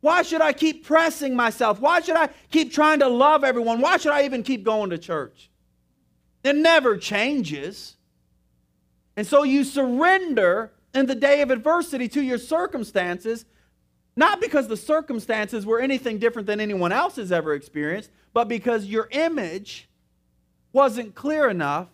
[0.02, 1.80] Why should I keep pressing myself?
[1.80, 3.82] Why should I keep trying to love everyone?
[3.82, 5.50] Why should I even keep going to church?
[6.44, 7.98] It never changes.
[9.16, 13.46] And so you surrender in the day of adversity to your circumstances
[14.18, 18.86] not because the circumstances were anything different than anyone else has ever experienced, but because
[18.86, 19.88] your image
[20.74, 21.88] wasn't clear enough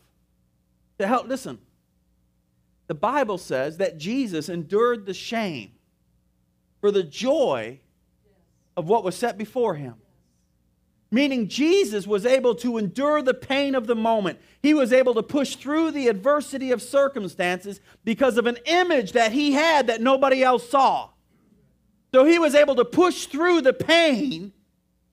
[1.00, 1.28] to help.
[1.28, 1.60] Listen,
[2.88, 5.74] the Bible says that Jesus endured the shame
[6.80, 7.80] for the joy
[8.76, 9.96] of what was set before him.
[11.12, 14.40] Meaning, Jesus was able to endure the pain of the moment.
[14.64, 19.32] He was able to push through the adversity of circumstances because of an image that
[19.32, 21.10] he had that nobody else saw.
[22.14, 24.54] So he was able to push through the pain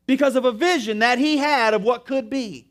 [0.07, 2.71] because of a vision that he had of what could be.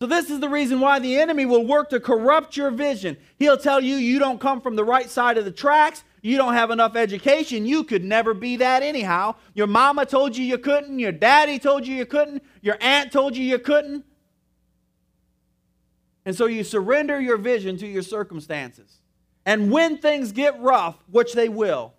[0.00, 3.18] So, this is the reason why the enemy will work to corrupt your vision.
[3.38, 6.02] He'll tell you you don't come from the right side of the tracks.
[6.22, 7.64] You don't have enough education.
[7.64, 9.36] You could never be that anyhow.
[9.54, 10.98] Your mama told you you couldn't.
[10.98, 12.42] Your daddy told you you couldn't.
[12.60, 14.04] Your aunt told you you couldn't.
[16.26, 19.00] And so you surrender your vision to your circumstances.
[19.46, 21.94] And when things get rough, which they will,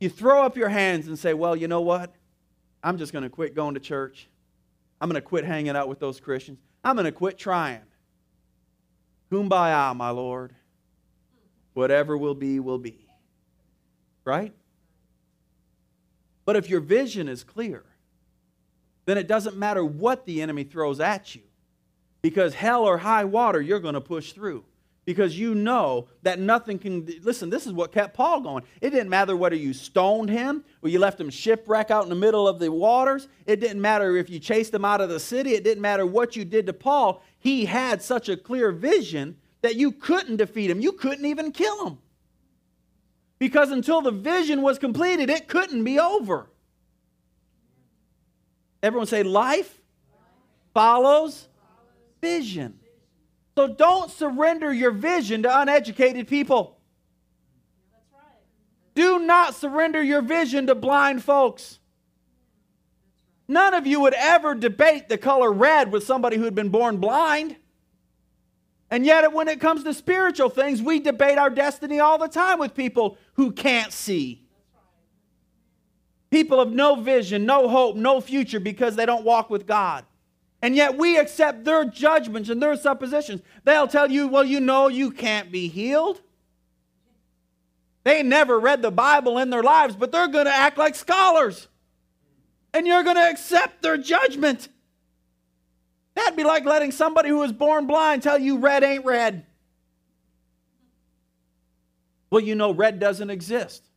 [0.00, 2.12] you throw up your hands and say, Well, you know what?
[2.82, 4.28] I'm just going to quit going to church.
[5.00, 6.58] I'm going to quit hanging out with those Christians.
[6.82, 7.80] I'm going to quit trying.
[9.30, 10.54] Kumbaya, my Lord.
[11.72, 13.03] Whatever will be, will be.
[14.24, 14.54] Right?
[16.44, 17.84] But if your vision is clear,
[19.06, 21.42] then it doesn't matter what the enemy throws at you.
[22.22, 24.64] Because hell or high water, you're going to push through
[25.04, 27.06] because you know that nothing can.
[27.22, 28.64] Listen, this is what kept Paul going.
[28.80, 32.14] It didn't matter whether you stoned him or you left him shipwreck out in the
[32.14, 33.28] middle of the waters.
[33.46, 35.50] It didn't matter if you chased him out of the city.
[35.50, 37.22] It didn't matter what you did to Paul.
[37.38, 40.80] He had such a clear vision that you couldn't defeat him.
[40.80, 41.98] You couldn't even kill him.
[43.44, 46.48] Because until the vision was completed, it couldn't be over.
[48.82, 49.82] Everyone say, life
[50.72, 51.48] follows
[52.22, 52.78] vision.
[53.54, 56.78] So don't surrender your vision to uneducated people.
[58.94, 61.80] Do not surrender your vision to blind folks.
[63.46, 66.96] None of you would ever debate the color red with somebody who had been born
[66.96, 67.56] blind.
[68.94, 72.60] And yet, when it comes to spiritual things, we debate our destiny all the time
[72.60, 74.46] with people who can't see.
[76.30, 80.04] People of no vision, no hope, no future because they don't walk with God.
[80.62, 83.42] And yet we accept their judgments and their suppositions.
[83.64, 86.20] They'll tell you, well, you know, you can't be healed.
[88.04, 91.66] They never read the Bible in their lives, but they're going to act like scholars.
[92.72, 94.68] And you're going to accept their judgment.
[96.14, 99.46] That'd be like letting somebody who was born blind tell you red ain't red.
[102.30, 103.88] Well, you know, red doesn't exist.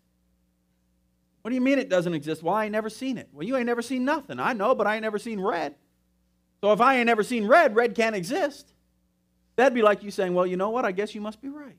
[1.42, 2.44] What do you mean it doesn't exist?
[2.44, 3.30] Well, I ain't never seen it.
[3.32, 4.40] Well, you ain't never seen nothing.
[4.40, 5.76] I know, but I ain't never seen red.
[6.62, 8.74] So if I ain't never seen red, red can't exist.
[9.56, 10.86] That'd be like you saying, well, you know what?
[10.86, 11.78] I guess you must be right.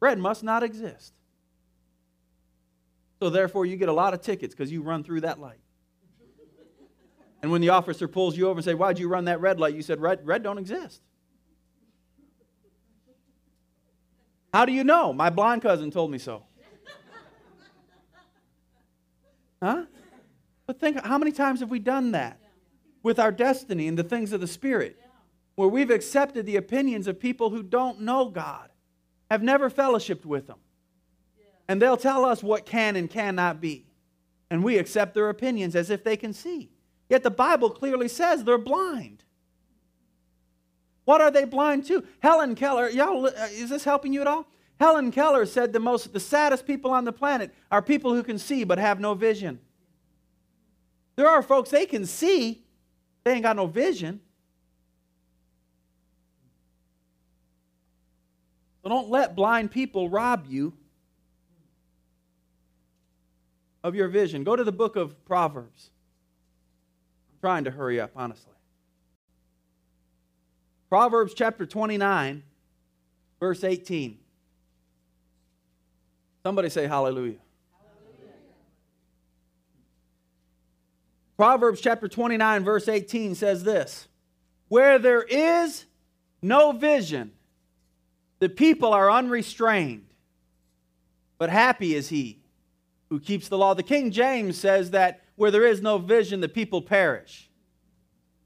[0.00, 1.12] Red must not exist.
[3.20, 5.58] So therefore, you get a lot of tickets because you run through that light.
[7.46, 9.72] And when the officer pulls you over and say, "Why'd you run that red light?"
[9.72, 11.00] You said, "Red, red don't exist."
[14.52, 15.12] How do you know?
[15.12, 16.42] My blind cousin told me so.
[19.62, 19.84] Huh?
[20.66, 22.40] But think, how many times have we done that
[23.04, 25.00] with our destiny and the things of the Spirit,
[25.54, 28.70] where we've accepted the opinions of people who don't know God,
[29.30, 30.58] have never fellowshipped with them,
[31.68, 33.86] and they'll tell us what can and cannot be,
[34.50, 36.72] and we accept their opinions as if they can see.
[37.08, 39.22] Yet the Bible clearly says they're blind.
[41.04, 42.04] What are they blind to?
[42.20, 44.46] Helen Keller, y'all, uh, is this helping you at all?
[44.80, 48.38] Helen Keller said the most, the saddest people on the planet are people who can
[48.38, 49.60] see but have no vision.
[51.14, 52.64] There are folks they can see,
[53.24, 54.20] they ain't got no vision.
[58.82, 60.74] So don't let blind people rob you
[63.82, 64.42] of your vision.
[64.44, 65.90] Go to the book of Proverbs
[67.46, 68.52] trying to hurry up, honestly.
[70.88, 72.42] Proverbs chapter 29,
[73.38, 74.18] verse 18.
[76.42, 77.36] Somebody say hallelujah.
[77.78, 78.32] hallelujah.
[81.36, 84.08] Proverbs chapter 29, verse 18 says this
[84.66, 85.84] Where there is
[86.42, 87.30] no vision,
[88.40, 90.08] the people are unrestrained,
[91.38, 92.40] but happy is he
[93.08, 93.72] who keeps the law.
[93.72, 97.48] The King James says that where there is no vision, the people perish.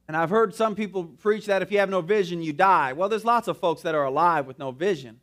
[0.09, 2.93] And I've heard some people preach that if you have no vision, you die.
[2.93, 5.21] Well, there's lots of folks that are alive with no vision.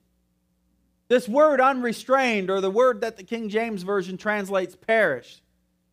[1.09, 5.41] This word unrestrained, or the word that the King James Version translates perish,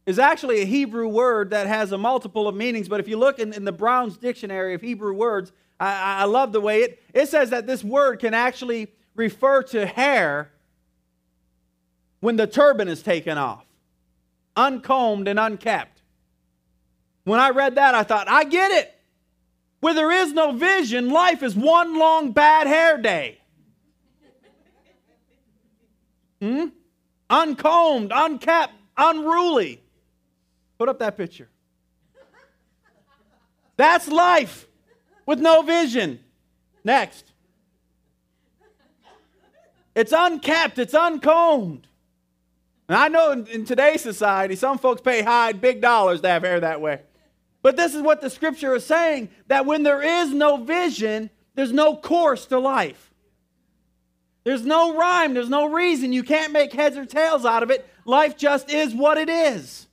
[0.06, 2.88] is actually a Hebrew word that has a multiple of meanings.
[2.88, 6.52] But if you look in, in the Brown's Dictionary of Hebrew words, I, I love
[6.52, 10.50] the way it, it says that this word can actually refer to hair
[12.20, 13.64] when the turban is taken off
[14.56, 16.02] uncombed and unkept.
[17.24, 18.94] When I read that, I thought, I get it.
[19.80, 23.38] Where there is no vision, life is one long bad hair day.
[26.40, 26.66] Hmm?
[27.28, 29.80] Uncombed, unkept, unruly.
[30.78, 31.48] Put up that picture.
[33.76, 34.66] That's life
[35.26, 36.20] with no vision.
[36.84, 37.32] Next.
[39.94, 41.86] It's unkept, it's uncombed.
[42.88, 46.42] And I know in, in, today's society, some folks pay high, big dollars to have
[46.42, 47.00] hair that way.
[47.62, 51.72] But this is what the scripture is saying that when there is no vision, there's
[51.72, 53.10] no course to life.
[54.44, 56.12] There's no rhyme, there's no reason.
[56.12, 57.88] You can't make heads or tails out of it.
[58.04, 59.86] Life just is what it is.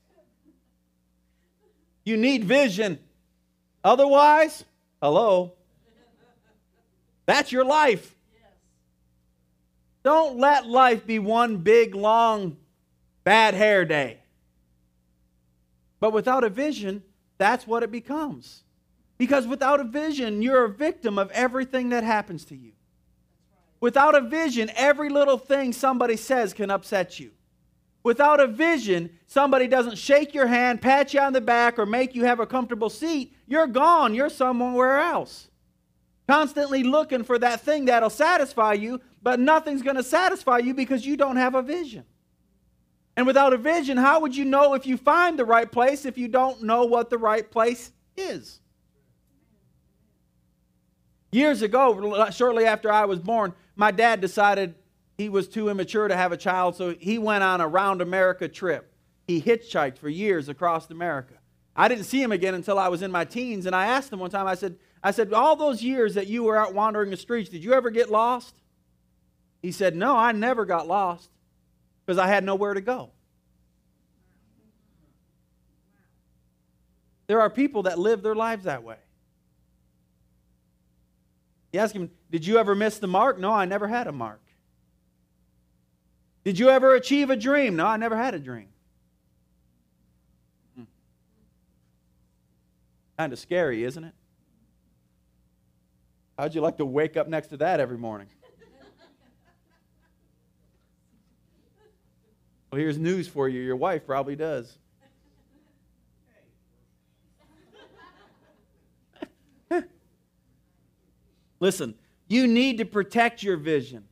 [2.04, 3.00] You need vision.
[3.84, 4.66] Otherwise,
[5.02, 5.54] hello,
[7.26, 8.16] that's your life.
[10.04, 12.58] Don't let life be one big, long
[13.32, 14.20] bad hair day.
[16.02, 17.02] But without a vision,
[17.38, 18.64] that's what it becomes.
[19.18, 22.74] Because without a vision, you're a victim of everything that happens to you.
[23.80, 27.32] Without a vision, every little thing somebody says can upset you.
[28.04, 32.14] Without a vision, somebody doesn't shake your hand, pat you on the back, or make
[32.14, 34.14] you have a comfortable seat, you're gone.
[34.14, 35.48] You're somewhere else.
[36.28, 41.06] Constantly looking for that thing that'll satisfy you, but nothing's going to satisfy you because
[41.06, 42.04] you don't have a vision.
[43.18, 46.18] And without a vision, how would you know if you find the right place if
[46.18, 48.60] you don't know what the right place is?
[51.32, 54.76] Years ago, shortly after I was born, my dad decided
[55.18, 58.48] he was too immature to have a child, so he went on a round America
[58.48, 58.94] trip.
[59.28, 61.36] He hitchhiked for years across America.
[61.76, 64.20] I didn't see him again until I was in my teens, and I asked him
[64.20, 67.18] one time, I said, I said, all those years that you were out wandering the
[67.18, 68.56] streets, did you ever get lost?
[69.62, 71.30] He said, No, I never got lost
[72.12, 73.12] because I had nowhere to go.
[77.28, 78.98] There are people that live their lives that way.
[81.72, 83.40] You ask him, Did you ever miss the mark?
[83.40, 84.42] No, I never had a mark.
[86.44, 87.78] Did you ever achieve a dream?
[87.78, 88.68] No, I never had a dream.
[90.76, 90.84] Hmm.
[93.18, 94.14] Kind of scary, isn't it?
[96.38, 98.28] How'd you like to wake up next to that every morning?
[102.72, 104.78] Well, here's news for you your wife probably does.
[111.60, 111.96] Listen,
[112.30, 114.06] you need to protect your vision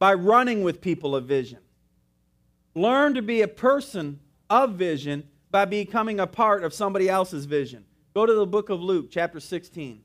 [0.00, 1.60] by running with people of vision.
[2.74, 4.18] Learn to be a person
[4.50, 7.84] of vision by becoming a part of somebody else's vision.
[8.12, 10.02] Go to the book of Luke, chapter 16.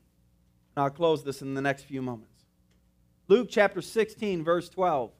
[0.76, 2.44] I'll close this in the next few moments.
[3.26, 5.10] Luke chapter 16, verse 12.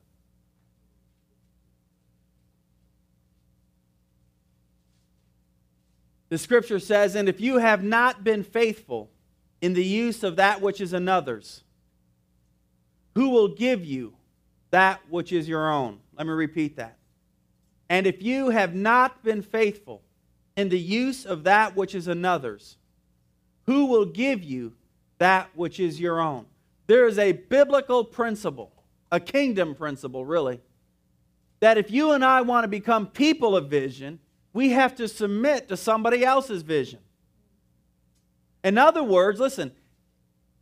[6.28, 9.10] The scripture says, And if you have not been faithful
[9.60, 11.64] in the use of that which is another's?
[13.14, 14.14] Who will give you
[14.70, 16.00] that which is your own?
[16.16, 16.98] Let me repeat that.
[17.88, 20.02] And if you have not been faithful
[20.56, 22.76] in the use of that which is another's,
[23.66, 24.74] who will give you
[25.18, 26.46] that which is your own?
[26.86, 28.72] There is a biblical principle,
[29.10, 30.60] a kingdom principle, really,
[31.60, 34.18] that if you and I want to become people of vision,
[34.54, 37.00] we have to submit to somebody else's vision.
[38.62, 39.72] In other words, listen,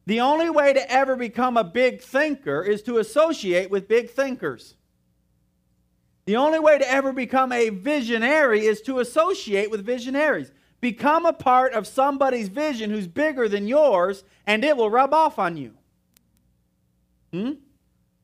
[0.07, 4.75] the only way to ever become a big thinker is to associate with big thinkers.
[6.25, 10.51] The only way to ever become a visionary is to associate with visionaries.
[10.81, 15.39] Become a part of somebody's vision who's bigger than yours, and it will rub off
[15.39, 15.75] on you.
[17.33, 17.53] Hmm?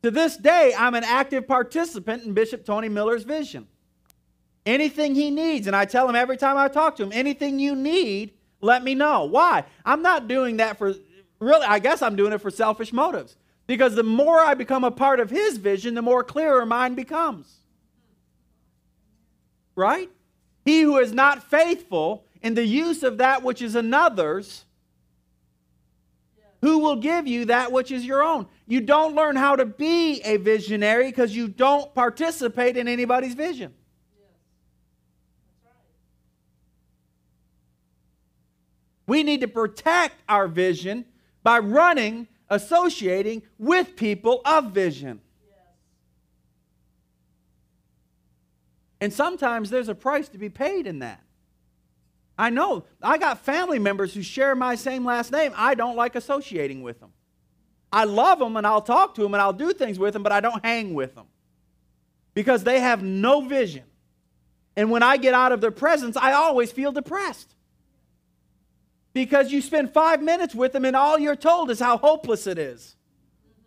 [0.03, 3.69] To this day, I'm an active participant in Bishop Tony Miller's vision.
[4.69, 7.75] Anything he needs, and I tell him every time I talk to him, anything you
[7.75, 9.25] need, let me know.
[9.25, 9.64] Why?
[9.83, 10.95] I'm not doing that for,
[11.41, 13.39] really, I guess I'm doing it for selfish motives.
[13.66, 17.51] Because the more I become a part of his vision, the more clearer mine becomes.
[19.75, 20.11] Right?
[20.66, 24.66] He who is not faithful in the use of that which is another's,
[26.61, 28.47] who will give you that which is your own?
[28.66, 33.73] You don't learn how to be a visionary because you don't participate in anybody's vision.
[39.09, 41.07] We need to protect our vision
[41.43, 45.23] by running, associating with people of vision.
[49.01, 51.23] And sometimes there's a price to be paid in that.
[52.37, 52.85] I know.
[53.03, 55.53] I got family members who share my same last name.
[55.57, 57.13] I don't like associating with them.
[57.91, 60.33] I love them and I'll talk to them and I'll do things with them, but
[60.33, 61.27] I don't hang with them
[62.35, 63.85] because they have no vision.
[64.77, 67.55] And when I get out of their presence, I always feel depressed
[69.13, 72.59] because you spend five minutes with them and all you're told is how hopeless it
[72.59, 72.97] is.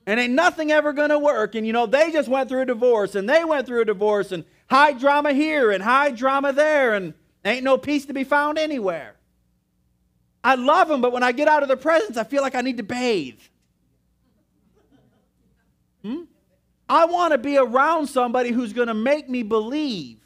[0.06, 1.56] And ain't nothing ever going to work.
[1.56, 4.32] And you know, they just went through a divorce and they went through a divorce
[4.32, 7.14] and high drama here and high drama there and
[7.46, 9.16] ain't no peace to be found anywhere.
[10.44, 12.62] I love them, but when I get out of their presence, I feel like I
[12.62, 13.40] need to bathe.
[16.04, 16.24] Hmm?
[16.90, 20.18] I want to be around somebody who's going to make me believe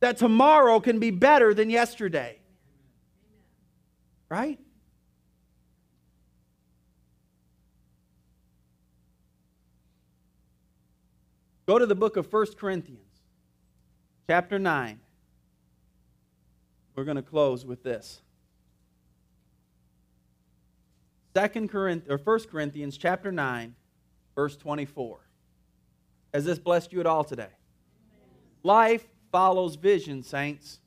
[0.00, 2.39] that tomorrow can be better than yesterday.
[4.30, 4.58] Right?
[11.66, 13.20] Go to the book of 1 Corinthians,
[14.26, 14.98] chapter 9.
[16.94, 18.22] We're going to close with this.
[21.34, 23.74] 2 Corinthians or 1 Corinthians chapter 9
[24.34, 25.20] verse 24.
[26.32, 27.50] Has this blessed you at all today?
[28.62, 30.80] Life follows vision, saints.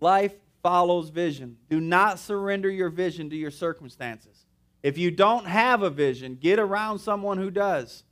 [0.00, 1.58] Life follows vision.
[1.68, 4.46] Do not surrender your vision to your circumstances.
[4.82, 8.02] If you don't have a vision, get around someone who does.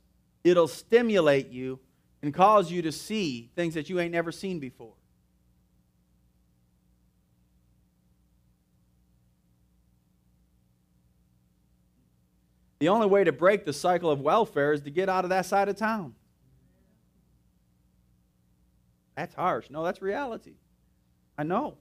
[0.43, 1.79] It'll stimulate you
[2.21, 4.93] and cause you to see things that you ain't never seen before.
[12.77, 15.47] The only way to break the cycle of welfare is to get out of that
[15.47, 16.13] side of town.
[19.15, 19.71] That's harsh.
[19.71, 20.55] No, that's reality.
[21.35, 21.77] I know.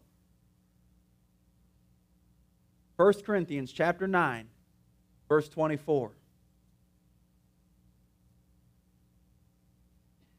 [3.03, 4.47] 1 Corinthians chapter 9,
[5.29, 6.13] verse 24.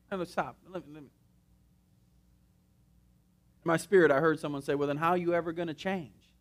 [0.10, 0.56] Let me stop.
[0.70, 1.10] Let me, let me.
[3.66, 5.74] In my spirit, I heard someone say, Well, then how are you ever going to
[5.74, 6.32] change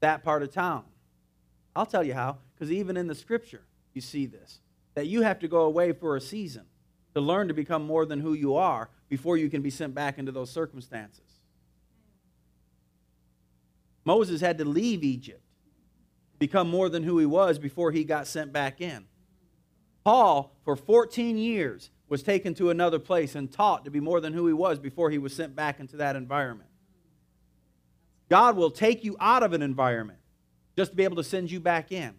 [0.00, 0.84] that part of town?
[1.74, 4.60] I'll tell you how, because even in the scripture, you see this
[4.94, 6.64] that you have to go away for a season
[7.12, 10.16] to learn to become more than who you are before you can be sent back
[10.16, 11.20] into those circumstances.
[14.06, 15.42] Moses had to leave Egypt
[16.38, 19.06] become more than who he was before he got sent back in.
[20.04, 24.32] Paul, for 14 years, was taken to another place and taught to be more than
[24.32, 26.70] who he was before he was sent back into that environment.
[28.28, 30.18] God will take you out of an environment
[30.76, 32.14] just to be able to send you back in.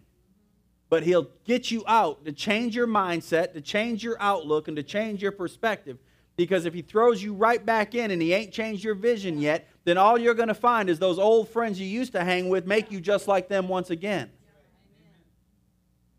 [0.90, 4.82] But he'll get you out to change your mindset, to change your outlook, and to
[4.82, 5.98] change your perspective
[6.38, 9.68] Because if he throws you right back in and he ain't changed your vision yet,
[9.82, 12.64] then all you're going to find is those old friends you used to hang with
[12.64, 14.30] make you just like them once again.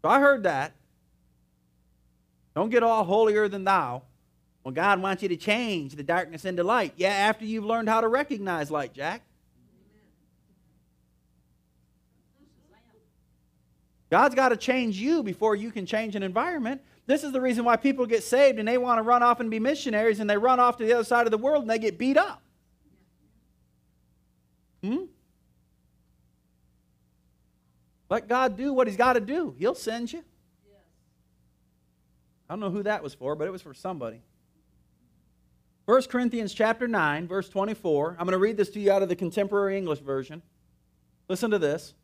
[0.02, 0.74] So I heard that.
[2.54, 4.02] Don't get all holier than thou.
[4.66, 6.96] Well, God wants you to change the darkness into light.
[6.98, 9.22] Yeah, after you've learned how to recognize light, Jack.
[14.10, 16.82] God's got to change you before you can change an environment.
[17.10, 19.50] This is the reason why people get saved and they want to run off and
[19.50, 21.80] be missionaries and they run off to the other side of the world and they
[21.80, 22.44] get beat up.
[24.84, 25.06] Hmm?
[28.12, 29.56] Let God do what He's got to do.
[29.58, 30.24] He'll send you.
[32.48, 34.22] I don't know who that was for, but it was for somebody.
[35.86, 38.18] 1 Corinthians chapter 9, verse 24.
[38.20, 40.44] I'm going to read this to you out of the contemporary English version.
[41.28, 41.96] Listen to this.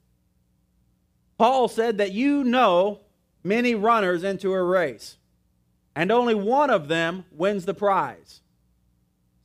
[1.38, 3.02] Paul said that you know
[3.46, 5.18] many runners into a race,
[5.96, 8.42] and only one of them wins the prize.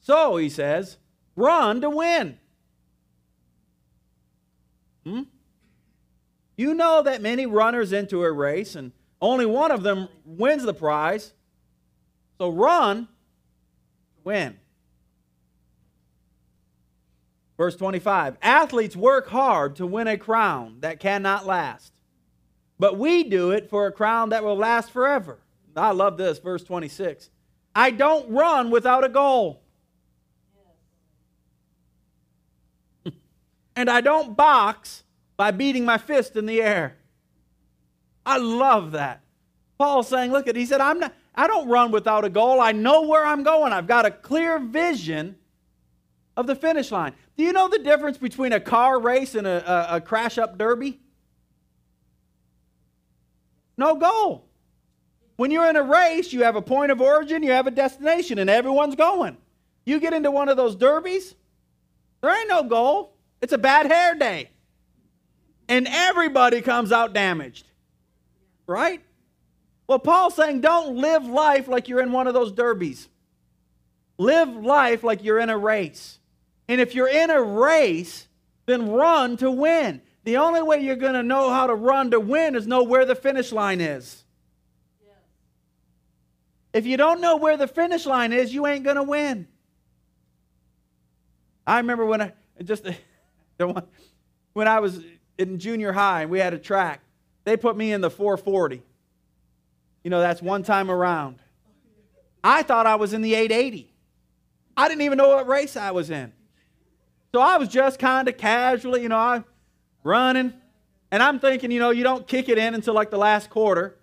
[0.01, 0.97] So, he says,
[1.37, 2.39] run to win.
[5.05, 5.23] Hmm?
[6.57, 10.75] You know that many runners into a race, and only one of them wins the
[10.75, 11.33] prize.
[12.39, 14.59] So run, to win.
[17.57, 21.93] Verse 25 Athletes work hard to win a crown that cannot last,
[22.81, 25.39] but we do it for a crown that will last forever.
[25.77, 27.29] I love this, verse 26.
[27.75, 29.63] I don't run without a goal.
[33.77, 35.05] and I don't box
[35.37, 36.97] by beating my fist in the air.
[38.25, 39.21] I love that.
[39.79, 42.63] Paul's saying, look at, he said, I'm not, I don't run without a goal.
[42.63, 43.75] I know where I'm going.
[43.75, 45.37] I've got a clear vision
[46.35, 47.13] of the finish line.
[47.37, 50.57] Do you know the difference between a car race and a, a, a crash up
[50.57, 50.99] derby?
[53.81, 54.45] No goal.
[55.37, 58.39] When you're in a race, you have a point of origin, you have a destination,
[58.39, 59.39] and everyone's going.
[59.87, 61.35] You get into one of those derbies,
[62.21, 63.15] there ain't no goal.
[63.41, 64.51] It's a bad hair day.
[65.67, 67.67] And everybody comes out damaged.
[68.67, 69.01] Right?
[69.87, 73.09] Well, Paul's saying don't live life like you're in one of those derbies.
[74.19, 76.19] Live life like you're in a race.
[76.69, 78.29] And if you're in a race,
[78.67, 80.03] then run to win.
[80.25, 83.05] The only way you're going to know how to run to win is know where
[83.05, 84.25] the finish line is.
[86.73, 89.49] If you don't know where the finish line is, you ain't going to win.
[91.67, 92.85] I remember when I just
[93.59, 93.85] the one,
[94.53, 95.01] when I was
[95.39, 97.01] in junior high and we had a track,
[97.45, 98.83] they put me in the 440.
[100.05, 101.41] You know, that's one time around.
[102.43, 103.93] I thought I was in the 880.
[104.77, 106.33] I didn't even know what race I was in.
[107.33, 109.45] So I was just kind of casually, you know, I
[110.03, 110.55] running.
[111.11, 113.97] And I'm thinking, you know, you don't kick it in until like the last quarter.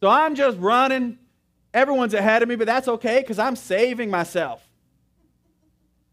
[0.00, 1.18] So I'm just running.
[1.74, 4.62] Everyone's ahead of me, but that's okay because I'm saving myself.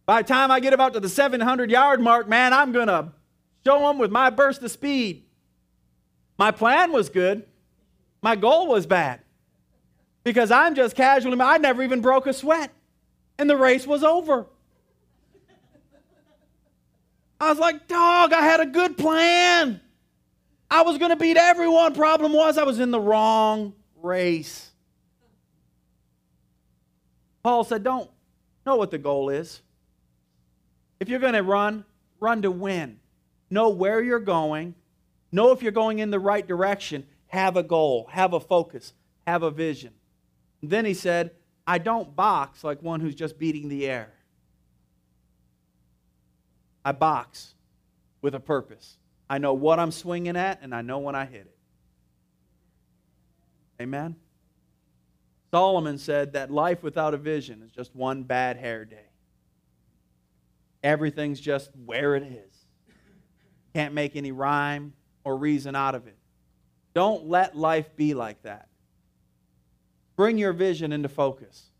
[0.05, 3.11] By the time I get about to the 700 yard mark, man, I'm going to
[3.65, 5.23] show them with my burst of speed.
[6.37, 7.45] My plan was good,
[8.21, 9.21] my goal was bad
[10.23, 12.71] because I'm just casually, I never even broke a sweat,
[13.37, 14.47] and the race was over.
[17.43, 19.81] I was like, dog, I had a good plan.
[20.71, 21.93] I was going to beat everyone.
[21.93, 24.71] Problem was, I was in the wrong race.
[27.43, 28.09] Paul said, don't
[28.65, 29.61] know what the goal is.
[31.01, 31.83] If you're going to run,
[32.21, 32.99] run to win.
[33.49, 34.73] Know where you're going.
[35.33, 37.05] Know if you're going in the right direction.
[37.27, 38.93] Have a goal, have a focus,
[39.27, 39.91] have a vision.
[40.61, 41.31] And then he said,
[41.67, 44.13] I don't box like one who's just beating the air.
[46.83, 47.55] I box
[48.21, 48.97] with a purpose.
[49.29, 51.57] I know what I'm swinging at, and I know when I hit it.
[53.81, 54.15] Amen?
[55.51, 59.09] Solomon said that life without a vision is just one bad hair day.
[60.83, 62.65] Everything's just where it is.
[63.73, 66.17] Can't make any rhyme or reason out of it.
[66.93, 68.67] Don't let life be like that.
[70.15, 71.71] Bring your vision into focus.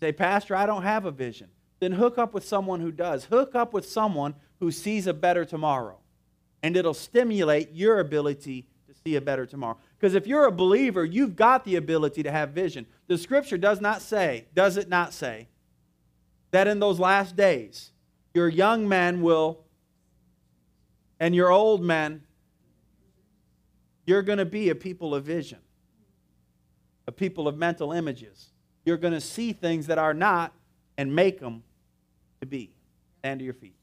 [0.00, 1.48] Say, Pastor, I don't have a vision.
[1.80, 3.24] Then hook up with someone who does.
[3.26, 5.98] Hook up with someone who sees a better tomorrow.
[6.62, 9.78] And it'll stimulate your ability to see a better tomorrow.
[9.98, 12.86] Because if you're a believer, you've got the ability to have vision.
[13.06, 15.48] The scripture does not say, does it not say,
[16.50, 17.92] that in those last days,
[18.34, 19.60] your young men will,
[21.20, 22.22] and your old men,
[24.06, 25.58] you're going to be a people of vision,
[27.06, 28.48] a people of mental images.
[28.84, 30.52] You're going to see things that are not
[30.96, 31.62] and make them
[32.40, 32.72] to be.
[33.18, 33.77] Stand to your feet.